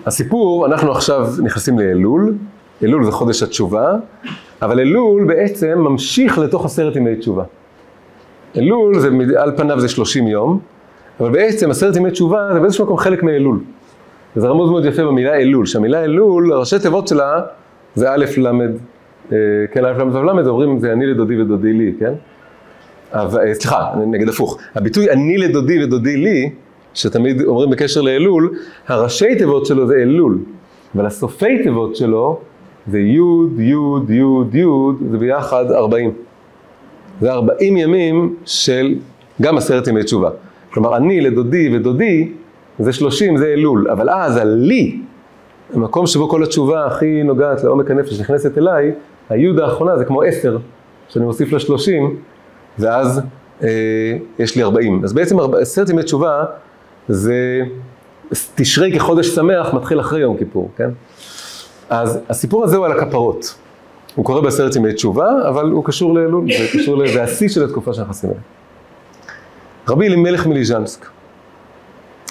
[0.07, 2.35] הסיפור, אנחנו עכשיו נכנסים לאלול,
[2.83, 3.95] אלול זה חודש התשובה,
[4.63, 7.45] אבל אלול בעצם ממשיך לתוך עשרת ימי תשובה.
[8.57, 10.59] אלול זה, על פניו זה 30 יום,
[11.21, 13.61] אבל בעצם עשרת ימי תשובה זה באיזשהו מקום חלק מאלול.
[14.37, 17.41] וזה רמוז מאוד יפה במילה אלול, שהמילה אלול, ראשי תיבות שלה
[17.95, 18.47] זה א' ל',
[19.33, 19.37] אה,
[19.73, 22.13] כן, א' ל' ול', אומרים זה אני לדודי ודודי לי, כן?
[23.13, 24.59] אבל, אה, סליחה, נגיד הפוך.
[24.75, 26.51] הביטוי אני לדודי ודודי לי,
[26.97, 30.39] שתמיד אומרים בקשר לאלול, הראשי תיבות שלו זה אלול,
[30.95, 32.41] אבל הסופי תיבות שלו
[32.87, 33.19] זה י',
[33.59, 33.73] י',
[34.09, 34.65] י', י',
[35.11, 36.13] זה ביחד 40.
[37.21, 38.95] זה 40 ימים של
[39.43, 40.31] גם עשרת ימי תשובה.
[40.73, 42.33] כלומר, אני לדודי ודודי,
[42.79, 44.99] זה 30, זה אלול, אבל אז הלי,
[45.75, 48.93] המקום שבו כל התשובה הכי נוגעת לעומק הנפש נכנסת אליי,
[49.29, 50.59] היוד האחרונה זה כמו 10,
[51.09, 52.17] שאני מוסיף לה 30,
[52.79, 53.21] ואז
[53.63, 53.69] אה,
[54.39, 55.05] יש לי 40.
[55.05, 56.45] אז בעצם עשרת ימי תשובה
[57.09, 57.61] זה
[58.55, 60.91] תשרי כחודש שמח מתחיל אחרי יום כיפור, כן?
[61.91, 63.55] אז הסיפור הזה הוא על הכפרות.
[64.15, 67.93] הוא קורה בעשרת ימי תשובה, אבל הוא קשור לאלול, זה קשור, זה השיא של התקופה
[67.95, 68.43] שאנחנו נכנסים אליה.
[69.89, 71.07] רבי אלימלך מליז'נסק,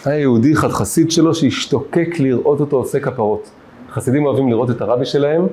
[0.05, 3.49] היה יהודי אחד חסיד שלו שהשתוקק לראות אותו עושה כפרות.
[3.91, 5.47] חסידים אוהבים לראות את הרבי שלהם,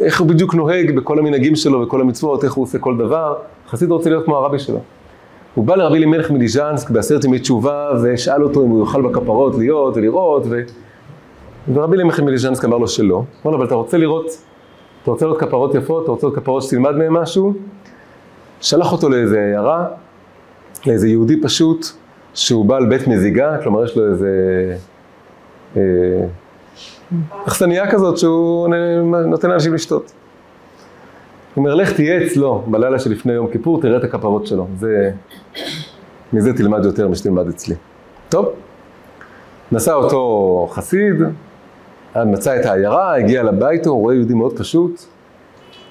[0.00, 3.36] איך הוא בדיוק נוהג בכל המנהגים שלו וכל המצוות, איך הוא עושה כל דבר.
[3.68, 4.80] חסיד רוצה להיות כמו הרבי שלו.
[5.56, 9.96] הוא בא לרבי אלימלך מליז'נסק בעשרת ימי תשובה ושאל אותו אם הוא יוכל בכפרות להיות
[9.96, 10.60] ולראות ו...
[11.74, 13.22] ורבי אלימלך מליז'נסק אמר לו שלא.
[13.44, 14.26] אמר לו, אבל אתה רוצה לראות,
[15.02, 17.54] אתה רוצה לראות כפרות יפות, אתה רוצה לראות כפרות שתלמד מהן משהו?
[18.60, 19.86] שלח אותו לאיזה עיירה,
[20.86, 21.86] לאיזה יהודי פשוט,
[22.34, 24.28] שהוא בעל בית מזיגה, כלומר יש לו איזה
[25.76, 25.82] אה,
[27.46, 28.68] אכסניה כזאת שהוא
[29.26, 30.12] נותן לאנשים לשתות.
[31.56, 34.66] הוא אומר, לך תהיה אצלו בלילה שלפני יום כיפור, תראה את הכפרות שלו.
[34.78, 35.10] זה,
[36.32, 37.74] מזה תלמד יותר משתלמד אצלי.
[38.28, 38.48] טוב,
[39.72, 41.14] נסע אותו חסיד,
[42.16, 45.04] מצא את העיירה, הגיע לביתו, הוא רואה יהודי מאוד פשוט.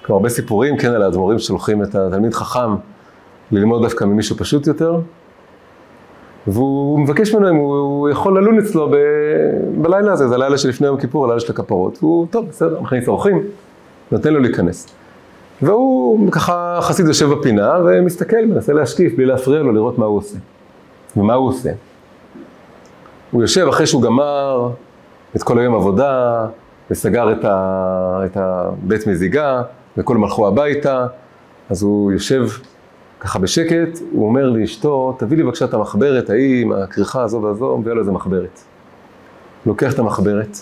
[0.03, 2.75] כמו הרבה סיפורים, כן, על האדמו"רים שולחים את התלמיד חכם
[3.51, 4.99] ללמוד דווקא ממישהו פשוט יותר.
[6.47, 8.95] והוא מבקש ממנו אם הוא יכול ללון אצלו ב...
[9.81, 11.97] בלילה הזה, זה הלילה שלפני יום כיפור, הלילה של הכפרות.
[12.01, 13.43] והוא, טוב, בסדר, מכניס אורחים,
[14.11, 14.95] נותן לו להיכנס.
[15.61, 20.37] והוא ככה חסיד יושב בפינה ומסתכל, מנסה להשקיף בלי להפריע לו לראות מה הוא עושה.
[21.17, 21.71] ומה הוא עושה?
[23.31, 24.69] הוא יושב אחרי שהוא גמר
[25.35, 26.45] את כל היום עבודה,
[26.91, 28.21] וסגר את, ה...
[28.25, 29.61] את הבית מזיגה,
[29.97, 31.07] וכולם הלכו הביתה,
[31.69, 32.47] אז הוא יושב
[33.19, 37.77] ככה בשקט, הוא אומר לאשתו, תביא לי בבקשה את המחברת ההיא עם הכריכה הזו והזו,
[37.77, 38.59] מביא לו איזה מחברת.
[39.65, 40.57] לוקח את המחברת,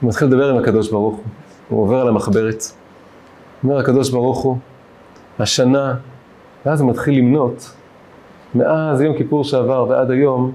[0.00, 1.24] הוא מתחיל לדבר עם הקדוש ברוך הוא,
[1.68, 2.64] הוא עובר על המחברת,
[3.64, 4.56] אומר הקדוש ברוך הוא,
[5.38, 5.94] השנה,
[6.66, 7.74] ואז הוא מתחיל למנות,
[8.54, 10.52] מאז יום כיפור שעבר ועד היום,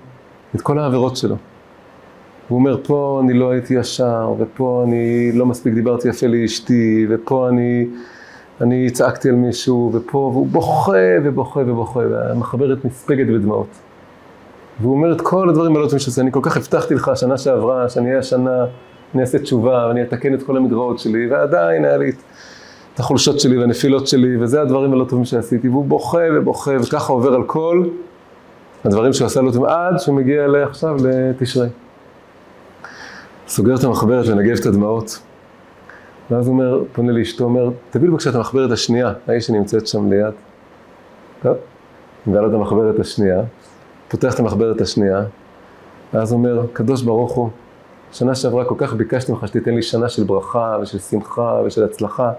[0.56, 1.36] את כל העבירות שלו.
[2.48, 7.50] הוא אומר, פה אני לא הייתי ישר, ופה אני לא מספיק דיברתי יפה לאשתי, ופה
[7.50, 7.88] אני...
[8.62, 13.67] אני צעקתי על מישהו, ופה, והוא בוכה ובוכה ובוכה, והמחברת נספגת בדמעות.
[14.82, 17.89] והוא אומר את כל הדברים הלא טובים שזה, אני כל כך הבטחתי לך שנה שעברה,
[17.89, 18.65] שאני אהיה השנה,
[19.13, 22.12] אני אעשה תשובה, ואני אתקן את כל המדרעות שלי, ועדיין היה לי
[22.99, 27.43] החולשות שלי והנפילות שלי, וזה הדברים הלא טובים שעשיתי, והוא בוכה ובוכה, וככה עובר על
[27.43, 27.83] כל
[28.85, 31.67] הדברים שהוא עשה לו טובים, עד שהוא מגיע עכשיו לתשרי.
[33.47, 35.19] סוגר את המחברת ונגב את הדמעות.
[36.31, 40.09] ואז הוא אומר, פונה לאשתו, אומר, תביא לי בבקשה את המחברת השנייה, האיש שנמצאת שם
[40.13, 40.33] ליד.
[41.41, 41.57] טוב,
[42.27, 43.41] לו את המחברת השנייה,
[44.07, 45.23] פותח את המחברת השנייה,
[46.13, 47.49] ואז אומר, קדוש ברוך הוא,
[48.12, 52.31] שנה שעברה כל כך ביקשתי ממך שתיתן לי שנה של ברכה ושל שמחה ושל הצלחה,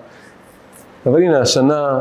[1.06, 2.00] אבל הנה השנה,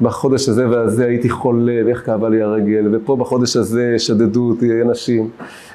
[0.00, 5.30] בחודש הזה והזה הייתי חולה ואיך כאבה לי הרגל, ופה בחודש הזה שדדו אותי אנשים,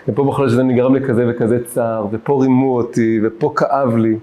[0.08, 4.18] ופה בחודש הזה נגרם לי כזה וכזה צער, ופה רימו אותי, ופה כאב לי.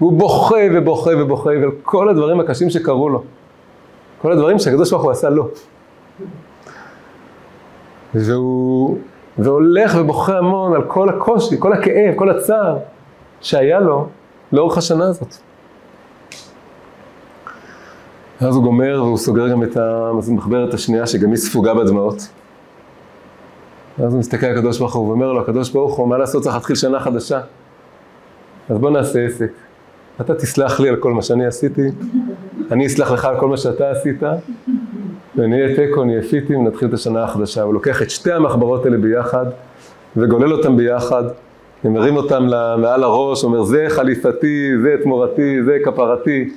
[0.00, 3.22] והוא בוכה ובוכה ובוכה על כל הדברים הקשים שקרו לו.
[4.22, 5.48] כל הדברים שהקדוש ברוך הוא עשה לו.
[8.14, 8.98] והוא
[9.38, 12.78] והולך ובוכה המון על כל הקושי, כל הכאב, כל הצער
[13.40, 14.06] שהיה לו
[14.52, 15.45] לאורך השנה הזאת.
[18.40, 22.28] ואז הוא גומר והוא סוגר גם את המחברת השנייה שגם היא ספוגה בדמעות.
[23.98, 26.54] ואז הוא מסתכל על הקדוש ברוך הוא ואומר לו, הקדוש ברוך הוא, מה לעשות צריך
[26.54, 27.40] להתחיל שנה חדשה.
[28.68, 29.52] אז בוא נעשה עסק.
[30.20, 31.82] אתה תסלח לי על כל מה שאני עשיתי,
[32.70, 34.22] אני אסלח לך על כל מה שאתה עשית,
[35.36, 37.62] ונהיה תיקו, נהיה פיטים, נתחיל את השנה החדשה.
[37.62, 39.46] הוא לוקח את שתי המחברות האלה ביחד,
[40.16, 41.24] וגולל אותם ביחד,
[41.84, 42.46] ומרים אותם
[42.78, 46.50] מעל הראש, אומר, זה חליפתי, זה תמורתי, זה כפרתי.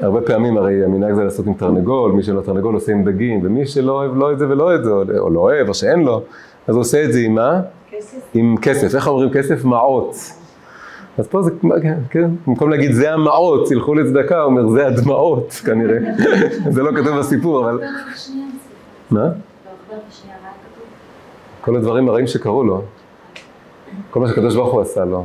[0.00, 3.66] הרבה פעמים הרי המנהג זה לעשות עם תרנגול, מי שלא תרנגול עושה עם דגים, ומי
[3.66, 6.22] שלא אוהב לא את זה ולא את זה, או לא אוהב, או שאין לו,
[6.66, 7.60] אז הוא עושה את זה עם מה?
[7.90, 8.16] כסף.
[8.34, 8.94] עם כסף.
[8.94, 9.64] איך אומרים כסף?
[9.64, 10.16] מעות.
[11.18, 11.50] אז פה זה,
[11.82, 15.98] כן, כן, במקום להגיד זה המעות, ילכו לצדקה, הוא אומר זה הדמעות כנראה.
[16.74, 17.80] זה לא כתוב בסיפור, אבל...
[18.14, 18.46] השנייה,
[19.10, 19.24] מה?
[19.24, 19.98] כתוב?
[21.60, 22.82] כל הדברים הרעים שקרו לו,
[24.10, 25.24] כל מה שהקדוש ברוך הוא עשה לו,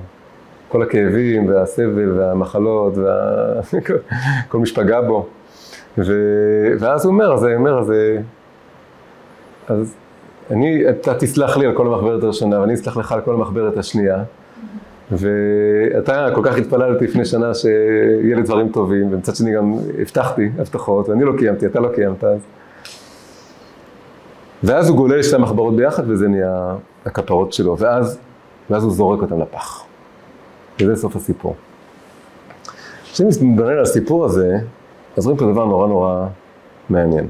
[0.71, 3.61] כל הכאבים והסבל והמחלות, וה...
[4.49, 5.25] כל מי שפגע בו.
[5.97, 6.13] ו...
[6.79, 7.93] ואז הוא אומר, אז הוא אומר, אז...
[9.67, 9.95] אז
[10.51, 14.23] אני, אתה תסלח לי על כל המחברת הראשונה, ואני אסלח לך על כל המחברת השנייה.
[15.11, 21.09] ואתה כל כך התפללתי לפני שנה שיהיה לי דברים טובים, ומצד שני גם הבטחתי הבטחות,
[21.09, 22.39] ואני לא קיימתי, אתה לא קיימת אז.
[24.63, 28.19] ואז הוא גולל שתי המחברות ביחד, וזה נהיה הכפרות שלו, ואז,
[28.69, 29.90] ואז הוא זורק אותם לפח.
[30.83, 31.55] וזה סוף הסיפור.
[33.11, 34.57] כשאני מתבונן על הסיפור הזה,
[35.17, 36.27] אז רואים פה דבר נורא נורא
[36.89, 37.27] מעניין.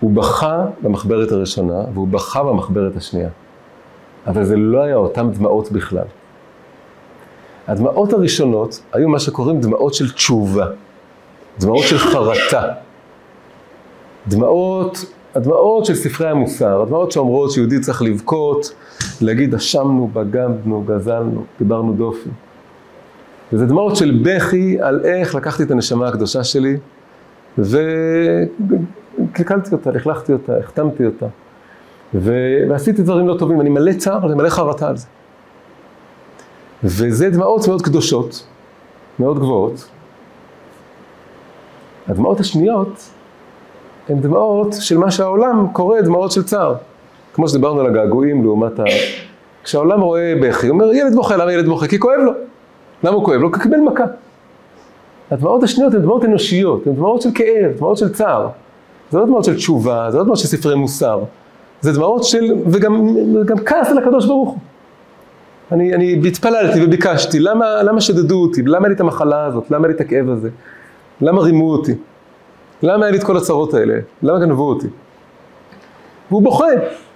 [0.00, 3.28] הוא בכה במחברת הראשונה, והוא בכה במחברת השנייה.
[4.26, 6.04] אבל זה לא היה אותם דמעות בכלל.
[7.68, 10.66] הדמעות הראשונות היו מה שקוראים דמעות של תשובה,
[11.60, 12.64] דמעות של חרטה,
[14.28, 18.74] דמעות, הדמעות של ספרי המוסר, הדמעות שאומרות שיהודי צריך לבכות,
[19.20, 22.28] להגיד אשמנו, בגדנו, גזלנו, דיברנו דופי.
[23.52, 26.76] וזה דמעות של בכי על איך לקחתי את הנשמה הקדושה שלי
[27.58, 31.26] וקלקלתי אותה, לכלכתי אותה, החתמתי אותה.
[32.14, 32.32] ו...
[32.68, 35.06] ועשיתי דברים לא טובים, אני מלא צער, אני מלא חרטה על זה.
[36.84, 38.46] וזה דמעות מאוד קדושות,
[39.18, 39.88] מאוד גבוהות.
[42.08, 43.10] הדמעות השניות
[44.10, 46.74] הן דמעות של מה שהעולם קורא דמעות של צער.
[47.34, 48.84] כמו שדיברנו על הגעגועים לעומת ה...
[49.64, 51.88] כשהעולם רואה בכי, הוא אומר, ילד בוכה, למה ילד בוכה?
[51.88, 52.32] כי כואב לו.
[53.04, 53.52] למה הוא כואב לו?
[53.52, 54.04] כי קיבל מכה.
[55.30, 58.48] הדמעות השניות הן דמעות אנושיות, הן דמעות של כאב, דמעות של צער.
[59.10, 61.20] זה לא דמעות של תשובה, זה לא דמעות של ספרי מוסר.
[61.80, 64.58] זה דמעות של, וגם, וגם כעס על הקדוש ברוך הוא.
[65.72, 68.62] אני, אני התפללתי וביקשתי, למה, למה שדדו אותי?
[68.62, 69.70] למה לי את המחלה הזאת?
[69.70, 70.48] למה לי את הכאב הזה?
[71.20, 71.94] למה רימו אותי?
[72.82, 73.94] למה היה לי את כל הצרות האלה?
[74.22, 74.86] למה גנבו אותי?
[76.30, 76.66] והוא בוכה,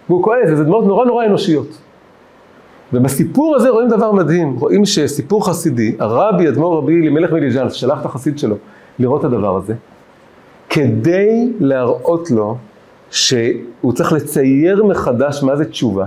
[0.09, 1.79] והוא כועס, וזה דמעות נורא נורא אנושיות.
[2.93, 8.05] ובסיפור הזה רואים דבר מדהים, רואים שסיפור חסידי, הרבי אדמו"ר רבי אלימלך מליז'אן, שלח את
[8.05, 8.57] החסיד שלו
[8.99, 9.75] לראות את הדבר הזה,
[10.71, 12.57] כדי להראות לו
[13.11, 16.07] שהוא צריך לצייר מחדש מה זה תשובה,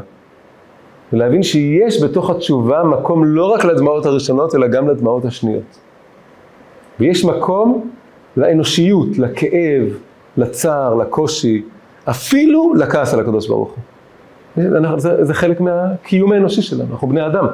[1.13, 5.77] ולהבין שיש בתוך התשובה מקום לא רק לדמעות הראשונות, אלא גם לדמעות השניות.
[6.99, 7.89] ויש מקום
[8.37, 9.83] לאנושיות, לכאב,
[10.37, 11.61] לצער, לקושי,
[12.09, 13.83] אפילו לכעס על הקדוש ברוך הוא.
[14.97, 17.47] זה, זה חלק מהקיום האנושי שלנו, אנחנו בני אדם.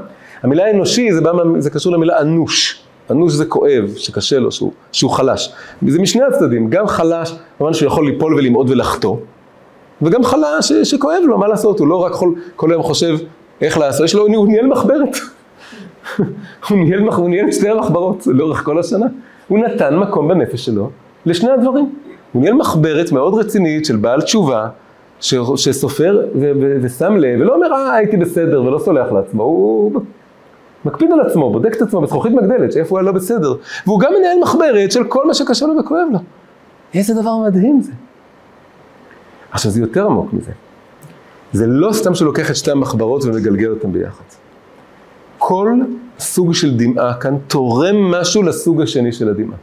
[0.44, 2.84] המילה אנושי זה, בא, זה קשור למילה אנוש.
[3.12, 5.54] אנוש זה כואב, שקשה לו, שהוא, שהוא חלש.
[5.88, 9.18] זה משני הצדדים, גם חלש, כמובן שהוא יכול ליפול ולמעוד ולחטוא,
[10.02, 13.18] וגם חלש שכואב לו, מה לעשות, הוא לא רק כל, כל היום חושב
[13.62, 15.18] איך לעשות, יש לו, הוא ניהל מחברת.
[16.70, 19.06] הוא ניהל, הוא ניהל שתי המחברות לאורך כל השנה.
[19.48, 20.90] הוא נתן מקום בנפש שלו
[21.26, 21.96] לשני הדברים.
[22.32, 24.68] הוא ניהל מחברת מאוד רצינית של בעל תשובה,
[25.20, 30.02] ש, שסופר ו, ו, ושם לב, ולא אומר, אה, הייתי בסדר, ולא סולח לעצמו, הוא
[30.86, 33.54] מקפיד על עצמו, בודק את עצמו בזכוכית מגדלת, שאיפה הוא היה לא בסדר.
[33.86, 36.20] והוא גם מנהל מחברת של כל מה שקשה לו וכואב לו.
[36.94, 37.92] איזה דבר מדהים זה.
[39.52, 40.52] עכשיו זה יותר עמוק מזה.
[41.54, 44.24] זה לא סתם שהוא לוקח את שתי המחברות ומגלגל אותן ביחד.
[45.38, 45.74] כל
[46.24, 49.58] סוג של דמעה כאן תורם משהו לסוג השני של הדמעה.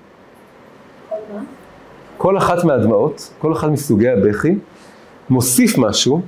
[2.17, 4.55] כל אחת מהדמעות, כל אחד מסוגי הבכי,
[5.31, 6.21] מוסיף משהו,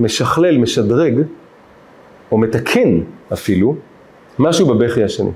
[0.00, 1.14] משכלל, משדרג,
[2.32, 3.00] או מתקן
[3.32, 3.76] אפילו,
[4.38, 5.30] משהו בבכי השני.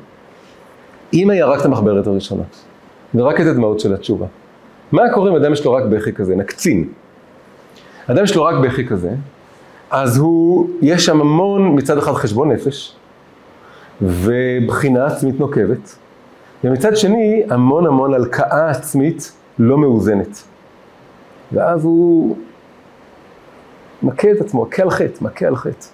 [1.14, 2.42] אם היה רק את המחברת הראשונה,
[3.14, 4.26] ורק את הדמעות של התשובה,
[4.92, 6.36] מה קורה אם אדם יש לו רק בכי כזה?
[6.36, 6.88] נקצין.
[8.06, 9.10] אדם יש לו רק בכי כזה,
[9.90, 12.96] אז הוא, יש שם המון מצד אחד חשבון נפש,
[14.02, 15.96] ובחינה עצמית נוקבת,
[16.64, 20.42] ומצד שני המון המון הלקאה עצמית לא מאוזנת.
[21.52, 22.36] ואז הוא
[24.02, 25.86] מכה את עצמו, מכה על חטא, מכה על חטא.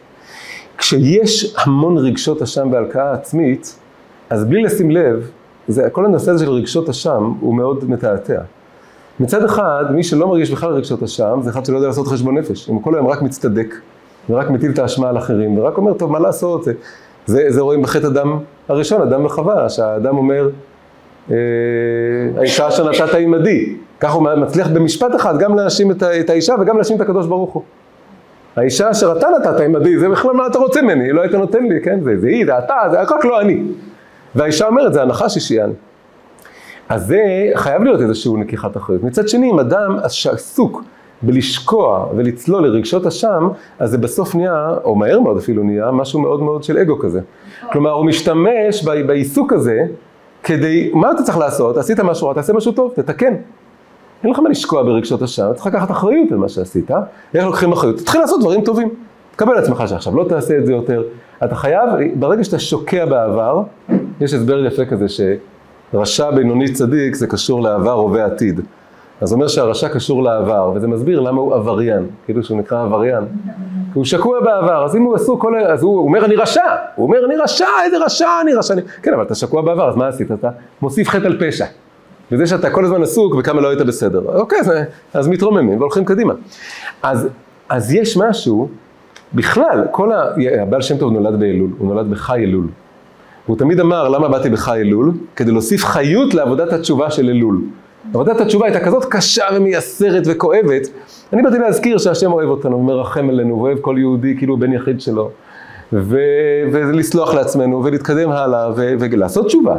[0.78, 3.78] כשיש המון רגשות אשם והלקאה עצמית,
[4.30, 5.30] אז בלי לשים לב,
[5.68, 8.40] זה, כל הנושא הזה של רגשות אשם הוא מאוד מתעתע.
[9.20, 12.70] מצד אחד, מי שלא מרגיש בכלל רגשות אשם, זה אחד שלא יודע לעשות חשבון נפש.
[12.70, 13.74] אם כל היום רק מצטדק,
[14.30, 16.64] ורק מטיל את האשמה על אחרים, ורק אומר, טוב, מה לעשות?
[17.26, 20.48] זה, זה, רואים בחטא אדם הראשון, אדם וחווה, שהאדם אומר,
[21.30, 21.36] אה,
[22.38, 23.76] האישה אשר נתת עימדי.
[24.00, 27.52] ככה הוא מצליח במשפט אחד גם להאשים את, את האישה וגם להאשים את הקדוש ברוך
[27.52, 27.62] הוא.
[28.56, 31.80] האישה אשר אתה נתת עימדי, זה בכלל מה אתה רוצה ממני, לא היית נותן לי,
[31.80, 32.00] כן?
[32.04, 33.62] זה, זה היא, זה אתה, זה רק לא אני.
[34.34, 35.70] והאישה אומרת, זה הנחש אישיאן.
[36.88, 37.20] אז זה
[37.54, 39.02] חייב להיות איזושהי לקיחת אחריות.
[39.02, 40.82] מצד שני, אם אדם שעסוק
[41.22, 46.42] בלשקוע ולצלול לרגשות אשם, אז זה בסוף נהיה, או מהר מאוד אפילו נהיה, משהו מאוד
[46.42, 47.20] מאוד של אגו כזה.
[47.72, 49.80] כלומר, הוא משתמש בעיסוק הזה
[50.42, 51.76] כדי, מה אתה צריך לעשות?
[51.76, 53.34] עשית משהו רע, תעשה משהו טוב, תתקן.
[54.22, 56.90] אין לך מה לשקוע ברגשות אשם, צריך לקחת אחריות על מה שעשית.
[57.34, 57.96] איך לוקחים אחריות?
[57.96, 58.88] תתחיל לעשות דברים טובים.
[59.36, 61.02] תקבל לעצמך שעכשיו לא תעשה את זה יותר.
[61.44, 63.62] אתה חייב, ברגע שאתה שוקע בעבר,
[64.20, 68.60] יש הסבר יפה כזה שרשע, בינוני, צדיק, זה קשור לעבר, הווה, עתיד.
[69.22, 73.24] אז זה אומר שהרשע קשור לעבר, וזה מסביר למה הוא עבריין, כאילו שהוא נקרא עבריין.
[73.92, 75.72] כי הוא שקוע בעבר, אז אם הוא עסוק כל ה...
[75.72, 76.60] אז הוא אומר אני רשע,
[76.96, 78.82] הוא אומר אני רשע, איזה רשע, אני רשע, אני...
[79.02, 80.32] כן, אבל אתה שקוע בעבר, אז מה עשית?
[80.32, 80.50] אתה
[80.82, 81.64] מוסיף חטא על פשע.
[82.32, 84.22] וזה שאתה כל הזמן עסוק וכמה לא היית בסדר.
[84.38, 84.72] אוקיי, אז,
[85.14, 86.34] אז מתרוממים והולכים קדימה.
[87.02, 87.28] אז,
[87.68, 88.68] אז יש משהו,
[89.34, 90.22] בכלל, כל ה...
[90.62, 92.66] הבעל שם טוב נולד באלול, הוא נולד בחי אלול.
[93.46, 95.12] והוא תמיד אמר, למה באתי בחי אלול?
[95.36, 97.60] כדי להוסיף חיות לעבודת התשובה של אלול.
[98.10, 100.88] עבודת התשובה הייתה כזאת קשה ומייסרת וכואבת.
[101.32, 105.30] אני באתי להזכיר שהשם אוהב אותנו ומרחם עלינו ואוהב כל יהודי כאילו בן יחיד שלו.
[105.92, 106.18] ו...
[106.72, 108.94] ולסלוח לעצמנו ולהתקדם הלאה ו...
[109.00, 109.76] ולעשות תשובה.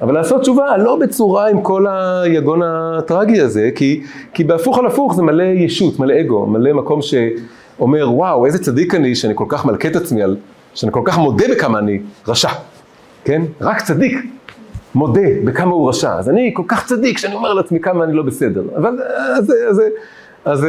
[0.00, 4.02] אבל לעשות תשובה לא בצורה עם כל היגון הטרגי הזה, כי,
[4.34, 8.94] כי בהפוך על הפוך זה מלא ישות, מלא אגו, מלא מקום שאומר וואו איזה צדיק
[8.94, 10.36] אני שאני כל כך מלכה את עצמי, על,
[10.74, 12.50] שאני כל כך מודה בכמה אני רשע,
[13.24, 13.42] כן?
[13.60, 14.18] רק צדיק
[14.96, 18.22] מודה בכמה הוא רשע, אז אני כל כך צדיק שאני אומר לעצמי כמה אני לא
[18.22, 19.82] בסדר, אבל אז, אז, אז,
[20.44, 20.66] אז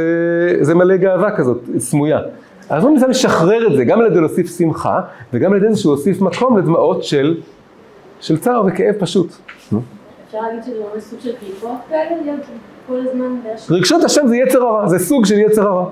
[0.62, 2.20] זה מלא גאווה כזאת, סמויה.
[2.70, 5.02] אז הוא ניסה לשחרר את זה, גם על ידי להוסיף שמחה,
[5.34, 7.38] וגם על ידי זה שהוא הוסיף מקום לדמעות של
[8.22, 9.34] של צער וכאב פשוט.
[10.28, 12.40] אפשר להגיד שזה ממש סוג של קליפות כאלה, להיות
[12.88, 13.80] כל הזמן בהשוואה?
[13.80, 15.90] רגשות השם זה יצר הרע, זה סוג של יצר הרע.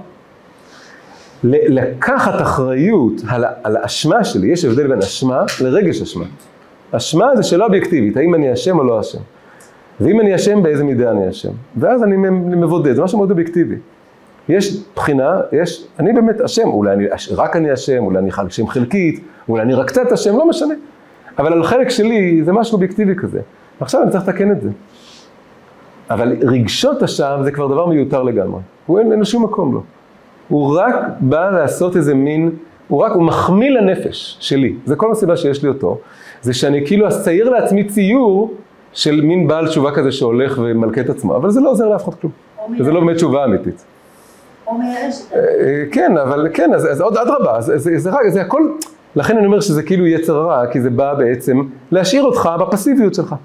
[1.44, 6.26] לקחת אחריות על, על האשמה שלי, יש הבדל בין אשמה לרגש אשמה.
[6.92, 9.20] אשמה זה שאלה אובייקטיבית, האם אני אשם או לא אשם.
[10.02, 11.52] ואם אני אשם, באיזה מידה אני אשם.
[11.78, 12.16] ואז אני
[12.56, 13.76] מבודד, זה משהו מאוד אובייקטיבי.
[14.50, 19.24] יש בחינה, יש, אני באמת אשם, אולי אני, רק אני אשם, אולי אני אשם חלקית,
[19.50, 20.74] אולי אני רק קצת אשם, לא משנה.
[21.40, 23.40] אבל על החלק שלי זה משהו אובייקטיבי כזה.
[23.80, 24.70] עכשיו אני צריך לתקן את זה.
[26.10, 28.62] אבל רגשות אשם זה כבר דבר מיותר לגמרי.
[28.86, 29.84] הוא אין לו שום מקום לו.
[30.48, 32.52] הוא רק בא לעשות איזה מין,
[32.88, 34.76] הוא רק, הוא מחמיא לנפש שלי.
[34.86, 36.00] זה כל הסיבה שיש לי אותו.
[36.42, 38.54] זה שאני כאילו אצייר לעצמי ציור
[38.94, 41.36] של מין בעל תשובה כזה שהולך ומלכה את עצמו.
[41.36, 42.34] אבל זה לא עוזר לאף אחד כלום.
[42.80, 43.84] וזה לא באמת תשובה אמיתית.
[44.64, 44.70] את
[45.34, 48.62] אה, כן, אבל כן, אז, אז עוד אדרבה, זה, זה, זה, זה הכל,
[49.16, 53.36] לכן אני אומר שזה כאילו יצר רע, כי זה בא בעצם להשאיר אותך בפסיביות שלך.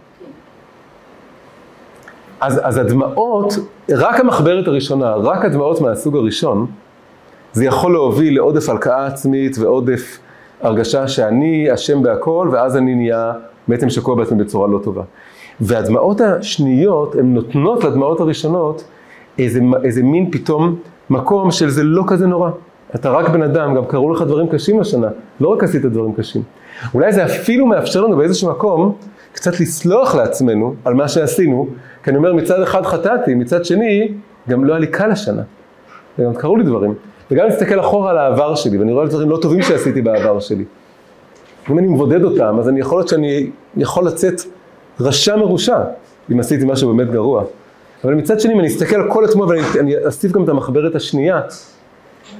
[2.40, 3.54] אז, אז הדמעות,
[3.90, 6.66] רק המחברת הראשונה, רק הדמעות מהסוג הראשון,
[7.52, 10.18] זה יכול להוביל לעודף הלקאה עצמית ועודף
[10.62, 13.32] הרגשה שאני אשם בהכל, ואז אני נהיה
[13.68, 15.02] בעצם שקוע בעצמי בצורה לא טובה.
[15.60, 18.84] והדמעות השניות, הן נותנות לדמעות הראשונות
[19.38, 20.76] איזה, איזה מין פתאום
[21.10, 22.50] מקום של זה לא כזה נורא.
[22.94, 25.08] אתה רק בן אדם, גם קרו לך דברים קשים השנה,
[25.40, 26.42] לא רק עשית דברים קשים.
[26.94, 28.96] אולי זה אפילו מאפשר לנו באיזשהו מקום
[29.32, 31.68] קצת לסלוח לעצמנו על מה שעשינו,
[32.02, 34.12] כי אני אומר מצד אחד חטאתי, מצד שני
[34.48, 35.42] גם לא היה לי קל השנה.
[36.18, 36.94] וגם קרו לי דברים.
[37.30, 40.64] וגם להסתכל אחורה על העבר שלי, ואני רואה דברים לא טובים שעשיתי בעבר שלי.
[41.70, 44.40] אם אני מבודד אותם, אז אני יכול להיות שאני יכול לצאת
[45.00, 45.78] רשע מרושע,
[46.32, 47.44] אם עשיתי משהו באמת גרוע.
[48.04, 50.94] אבל מצד שני, אם אני אסתכל על כל עצמו ואני אני אוסיף גם את המחברת
[50.94, 51.40] השנייה,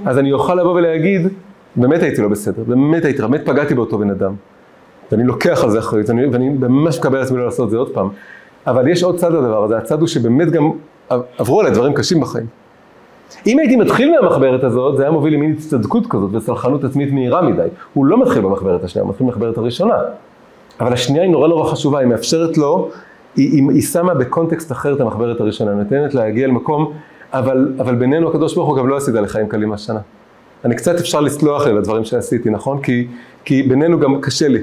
[0.07, 1.29] אז אני אוכל לבוא ולהגיד,
[1.77, 4.35] באמת הייתי לא בסדר, באמת הייתי, באמת פגעתי באותו בן אדם.
[5.13, 7.77] ואני לוקח על זה אחריות, ואני, ואני ממש מקבל על עצמי לא לעשות את זה
[7.77, 8.09] עוד פעם.
[8.67, 10.71] אבל יש עוד צד לדבר הזה, הצד הוא שבאמת גם
[11.39, 12.47] עברו עליי דברים קשים בחיים.
[13.47, 17.69] אם הייתי מתחיל מהמחברת הזאת, זה היה מוביל למין הצטדקות כזאת וסלחנות עצמית מהירה מדי.
[17.95, 19.95] הוא לא מתחיל במחברת השנייה, הוא מתחיל במחברת הראשונה.
[20.81, 22.91] אבל השנייה היא נורא נורא חשובה, היא מאפשרת לו,
[23.37, 26.93] היא, היא, היא שמה בקונטקסט אחר את המחברת הראשונה, נותנת להגיע למקום,
[27.33, 30.01] אבל, אבל בינינו הקדוש ברוך הוא גם לא עשית לחיים קלים השנה.
[30.65, 32.83] אני קצת אפשר לסלוח לי לדברים שעשיתי, נכון?
[32.83, 33.07] כי,
[33.45, 34.59] כי בינינו גם קשה לי.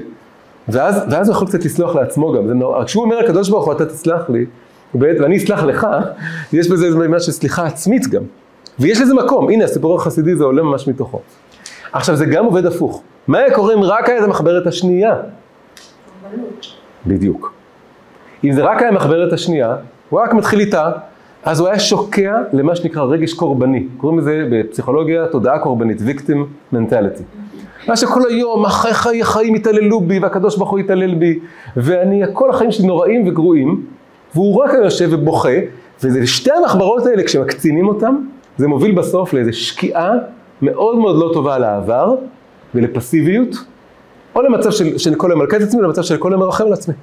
[0.68, 3.72] ואז, ואז הוא יכול קצת לסלוח לעצמו גם, זה נורא, כשהוא אומר הקדוש ברוך הוא
[3.72, 4.44] אתה תסלח לי,
[4.94, 5.86] ואני אסלח לך,
[6.52, 8.22] יש בזה איזה משהו של סליחה עצמית גם.
[8.80, 11.20] ויש לזה מקום, הנה הסיפור החסידי זה עולה ממש מתוכו.
[11.92, 13.02] עכשיו זה גם עובד הפוך.
[13.28, 15.14] מה היה קורה אם רק היה את המחברת השנייה?
[17.06, 17.52] בדיוק.
[18.44, 19.76] אם זה רק היה המחברת השנייה,
[20.10, 20.92] הוא רק מתחיל איתה,
[21.44, 23.86] אז הוא היה שוקע למה שנקרא רגש קורבני.
[23.96, 27.22] קוראים לזה בפסיכולוגיה תודעה קורבנית, victim mentality.
[27.88, 31.38] מה שכל היום, אחרי חיי חיים התעללו בי, והקדוש ברוך הוא התעלל בי,
[31.76, 33.86] ואני, כל החיים שלי נוראים וגרועים,
[34.34, 35.58] והוא רק יושב ובוכה,
[36.02, 38.16] וזה שתי המחברות האלה, כשמקצינים אותם,
[38.58, 40.12] זה מוביל בסוף לאיזו שקיעה
[40.62, 42.14] מאוד מאוד לא טובה על העבר,
[42.74, 43.56] ולפסיביות,
[44.34, 46.72] או למצב של, של כל היום מלכה את עצמי, למצב של כל היום מרחם על
[46.72, 46.94] עצמי.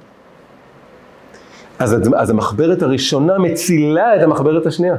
[1.78, 4.96] אז, אז המחברת הראשונה מצילה את המחברת השנייה.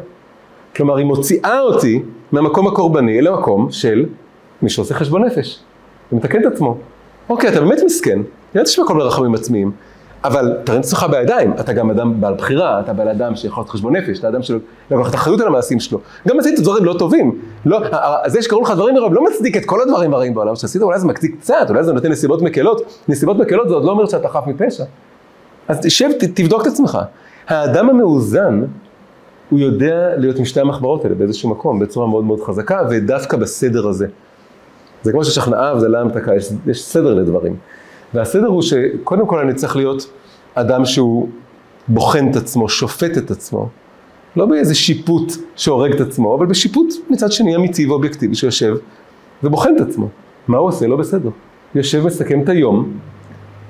[0.76, 4.06] כלומר, היא מוציאה אותי מהמקום הקורבני למקום של
[4.62, 5.60] מי שעושה חשבון נפש,
[6.12, 6.78] ומתקן את עצמו.
[7.30, 8.20] אוקיי, אתה באמת מסכן,
[8.56, 9.72] ידעתי שיש מקום לרחמים עצמיים,
[10.28, 13.74] אבל תרים את עצמך בידיים, אתה גם אדם בעל בחירה, אתה בעל אדם שיכול לעשות
[13.74, 16.00] חשבון נפש, אתה אדם שלוקח את האחריות על המעשים שלו.
[16.28, 17.42] גם עשית דברים לא טובים.
[17.66, 17.80] לא,
[18.26, 21.08] זה שקראו לך דברים הרעים לא מצדיק את כל הדברים הרעים בעולם שעשית, אולי זה
[21.08, 22.82] מצדיק קצת, אולי זה נותן נסיבות מקלות.
[23.08, 24.84] נסיבות מקלות זה עוד לא אומר שאתה חף מפשע.
[25.68, 27.00] אז תשב, תבדוק את עצמך.
[27.48, 28.64] האדם המאוזן,
[29.50, 33.88] הוא יודע להיות עם שתי המחברות האלה באיזשהו מקום, בצורה מאוד מאוד חזקה, ודווקא בסדר
[33.88, 34.08] הזה.
[35.04, 37.56] זה כמו ששכנעה הבדלה המתקה, יש, יש סדר לדברים.
[38.14, 40.10] והסדר הוא שקודם כל אני צריך להיות
[40.56, 41.30] אדם שהוא
[41.88, 43.70] בוחן את עצמו, שופט את עצמו.
[44.36, 48.76] לא באיזה שיפוט שהורג את עצמו, אבל בשיפוט מצד שני אמיתי ואובייקטיבי שיושב
[49.44, 50.08] ובוחן את עצמו.
[50.48, 50.88] מה הוא עושה?
[50.88, 51.30] לא בסדר.
[51.76, 52.92] יושב, מסכם את היום,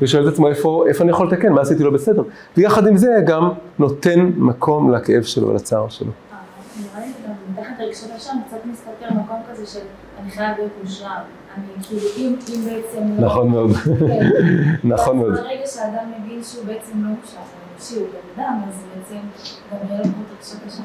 [0.02, 2.24] ושואל את עצמו איפה, איפה אני יכול לתקן, מה עשיתי לא בסדר.
[2.58, 6.12] ויחד עם זה גם נותן מקום לכאב שלו ולצער שלו.
[6.80, 9.80] נראה לי גם מתחת רגשות השם קצת מסתתר מקום כזה של
[10.22, 11.22] אני חייב להיות מושלם.
[11.88, 13.26] כאילו, אם, אם בעצם...
[13.26, 13.72] נכון מאוד.
[13.74, 14.30] כן.
[14.94, 15.34] נכון מאוד.
[15.34, 19.20] ברגע שאדם מבין שהוא בעצם לא מושלם, הוא בן אדם, אז בעצם
[19.72, 20.84] גם יהיה לו רגשות השם.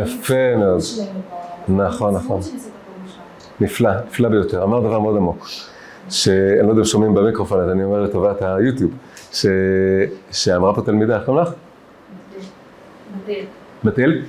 [0.00, 0.80] יפה מאוד.
[1.68, 2.40] נכון, נכון.
[3.60, 4.62] נפלא, נפלא ביותר.
[4.62, 5.46] אמר דבר מאוד עמוק,
[6.10, 8.92] שאני לא יודע אם שומעים במיקרופון, אז אני אומר לטובת היוטיוב.
[10.30, 11.52] שאמרה פה תלמידה, איך קוראים לך?
[13.24, 13.44] בתל.
[13.84, 14.22] בתל.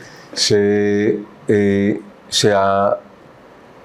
[1.50, 1.92] אה,
[2.30, 2.90] שה...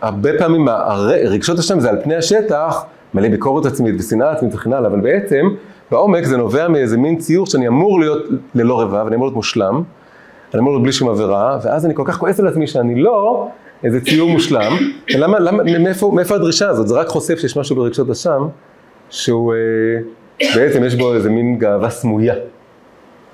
[0.01, 2.85] הרבה פעמים הר- רגשות השם זה על פני השטח,
[3.15, 5.47] מלא ביקורת עצמית ושנאה עצמית וכן הלאה, אבל בעצם
[5.91, 8.23] בעומק זה נובע מאיזה מין ציור שאני אמור להיות
[8.55, 9.83] ללא רבב, אני אמור להיות מושלם,
[10.55, 13.49] אני אמור להיות בלי שום עבירה, ואז אני כל כך כועס על עצמי שאני לא
[13.85, 14.73] איזה ציור מושלם,
[15.21, 16.89] למה, למה, מאיפה, מאיפה הדרישה הזאת?
[16.89, 18.49] זה רק חושף שיש משהו ברגשות השם,
[19.11, 19.59] שהוא אה,
[20.57, 22.35] בעצם יש בו איזה מין גאווה סמויה,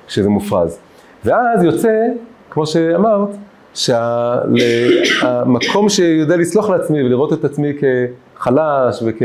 [0.08, 0.78] שזה מופרז.
[1.24, 1.88] ואז יוצא,
[2.50, 3.28] כמו שאמרת,
[3.74, 7.72] שהמקום שיודע לסלוח לעצמי ולראות את עצמי
[8.36, 9.22] כחלש וכ...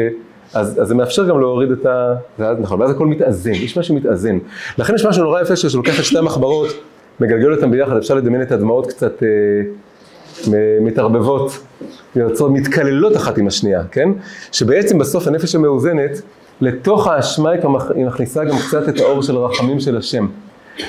[0.53, 2.15] אז, אז זה מאפשר גם להוריד את ה...
[2.39, 4.37] ואז, נכון, ואז הכל מתאזן, יש משהו מתאזן.
[4.77, 6.67] לכן יש משהו נורא יפה שלוקח את שתי המחברות,
[7.19, 9.27] מגלגל אותם ביחד, אפשר לדמיין את הדמעות קצת אה,
[10.81, 11.59] מתערבבות,
[12.15, 14.09] יוצרות, מתקללות אחת עם השנייה, כן?
[14.51, 16.21] שבעצם בסוף הנפש המאוזנת,
[16.61, 17.49] לתוך האשמה
[17.95, 20.27] היא מכניסה גם קצת את האור של הרחמים של השם.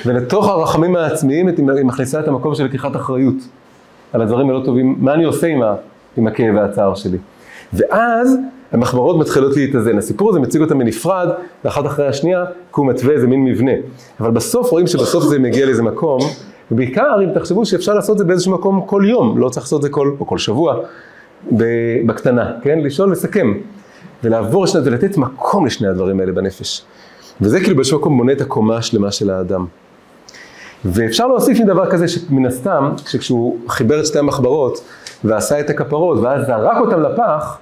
[0.05, 3.35] ולתוך הרחמים העצמיים היא מכניסה את המקום של לקיחת אחריות
[4.13, 5.75] על הדברים הלא טובים, מה אני עושה עם, ה,
[6.17, 7.17] עם הכאב והצער שלי.
[7.73, 8.37] ואז
[8.71, 9.97] המחברות מתחילות להתאזן.
[9.97, 11.29] הסיפור הזה מציג אותם בנפרד,
[11.65, 13.71] ואחת אחרי השנייה, כי הוא מתווה איזה מין מבנה.
[14.19, 16.19] אבל בסוף רואים שבסוף זה מגיע לאיזה מקום,
[16.71, 19.89] ובעיקר אם תחשבו שאפשר לעשות זה באיזשהו מקום כל יום, לא צריך לעשות את זה
[19.89, 20.75] כל, או כל שבוע,
[22.05, 22.79] בקטנה, כן?
[22.79, 23.53] לשאול, לסכם.
[24.23, 26.81] ולעבור שני, ולתת מקום לשני הדברים האלה בנפש.
[27.41, 29.65] וזה כאילו באיזשהו מקום מונה את הקומה השלמה של האדם.
[30.85, 34.83] ואפשר להוסיף עם דבר כזה שמן הסתם, כשהוא חיבר את שתי המחברות
[35.23, 37.57] ועשה את הכפרות ואז זרק אותם לפח,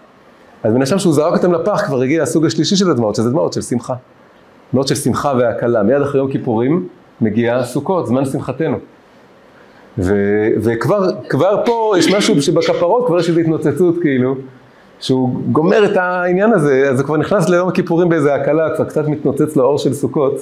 [0.63, 3.53] אז מן הסתם שהוא זרק אותם לפח כבר הגיע הסוג השלישי של הדמעות, שזה דמעות
[3.53, 3.93] של שמחה.
[4.73, 5.83] דמעות של שמחה והקלה.
[5.83, 6.87] מיד אחרי יום כיפורים
[7.21, 8.77] מגיע סוכות, זמן שמחתנו.
[9.97, 14.35] ו- וכבר כבר פה יש משהו שבכפרות כבר יש איזו התנוצצות כאילו,
[14.99, 19.07] שהוא גומר את העניין הזה, אז הוא כבר נכנס ליום הכיפורים באיזה הקלה, כבר קצת
[19.07, 20.33] מתנוצץ לו אור של סוכות,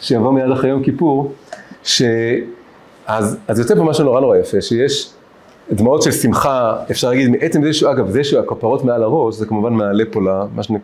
[0.00, 1.32] שיבוא מיד אחרי יום כיפור,
[1.82, 2.02] ש...
[3.06, 5.10] אז, אז יוצא פה משהו נורא נורא יפה, שיש
[5.72, 9.72] דמעות של שמחה, אפשר להגיד, מעצם זה שהוא, אגב, זה שהכפרות מעל הראש, זה כמובן
[9.72, 10.74] מעלה פה למה שנ...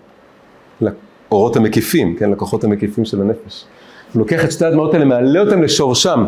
[0.80, 3.64] לאורות המקיפים, כן, לכוחות המקיפים של הנפש.
[4.12, 6.26] הוא לוקח את שתי הדמעות האלה, מעלה אותם לשורשם,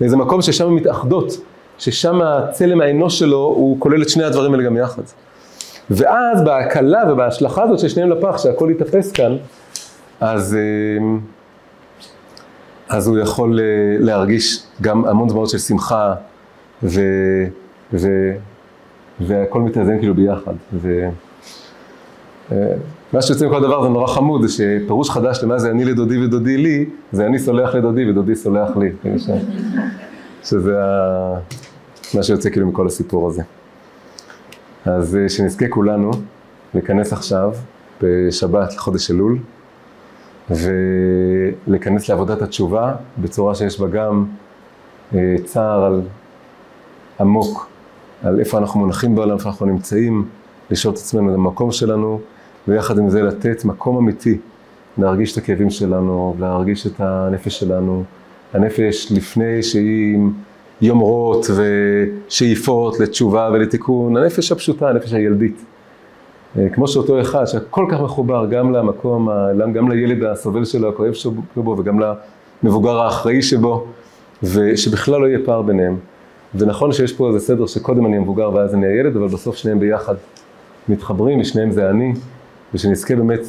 [0.00, 1.32] לאיזה מקום ששם הן מתאחדות,
[1.78, 5.02] ששם הצלם האנוש שלו, הוא כולל את שני הדברים האלה גם יחד.
[5.90, 9.36] ואז בהקלה ובהשלכה הזאת של שניהם לפח, שהכל ייתפס כאן,
[10.20, 10.60] אז, אה,
[12.90, 13.64] אז הוא יכול אה,
[13.98, 16.14] להרגיש גם המון דמעות של שמחה,
[16.82, 17.00] ו,
[17.92, 18.08] ו,
[19.20, 20.52] והכל מתאזן כאילו ביחד.
[20.72, 21.08] ו,
[22.52, 22.56] אה,
[23.12, 26.56] מה שיוצא מכל דבר זה נורא חמוד, זה שפירוש חדש למה זה אני לדודי ודודי
[26.56, 29.18] לי, זה אני סולח לדודי ודודי סולח לי.
[29.18, 29.30] ש,
[30.44, 31.38] שזה ה,
[32.14, 33.42] מה שיוצא כאילו מכל הסיפור הזה.
[34.84, 36.10] אז אה, שנזכה כולנו
[36.74, 37.52] להיכנס עכשיו
[38.02, 39.38] בשבת לחודש אלול
[40.50, 44.24] ולהיכנס לעבודת התשובה בצורה שיש בה גם
[45.14, 46.02] אה, צער על
[47.20, 47.68] עמוק,
[48.22, 50.28] על איפה אנחנו מונחים בעולם, איפה אנחנו נמצאים,
[50.70, 52.20] לשאול את עצמנו למקום שלנו
[52.68, 54.38] ויחד עם זה לתת מקום אמיתי
[54.98, 58.04] להרגיש את הכאבים שלנו, להרגיש את הנפש שלנו,
[58.52, 60.32] הנפש לפני שהיא עם
[60.80, 61.46] יומרות
[62.26, 65.64] ושאיפות לתשובה ולתיקון, הנפש הפשוטה, הנפש הילדית.
[66.72, 69.28] כמו שאותו אחד שכל כך מחובר גם למקום,
[69.74, 72.00] גם לילד הסובל שלו, הכואב שבו, וגם
[72.62, 73.86] למבוגר האחראי שבו,
[74.42, 75.96] ושבכלל לא יהיה פער ביניהם.
[76.54, 80.14] ונכון שיש פה איזה סדר שקודם אני המבוגר ואז אני הילד, אבל בסוף שניהם ביחד
[80.88, 82.12] מתחברים, ושניהם זה אני,
[82.74, 83.40] ושנזכה באמת,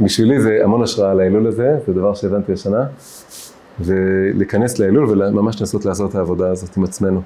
[0.00, 2.84] בשבילי זה המון השראה להילול הזה, זה דבר שהבנתי השנה,
[3.80, 7.22] ולהיכנס להילול וממש לנסות לעשות את העבודה הזאת עם עצמנו,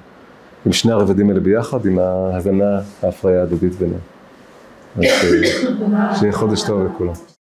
[0.65, 4.10] עם שני הרבדים האלה ביחד, עם ההזנה, ההפריה ההדדית ביניהם.
[4.97, 7.31] אז אה, שיהיה חודש טוב לכולם.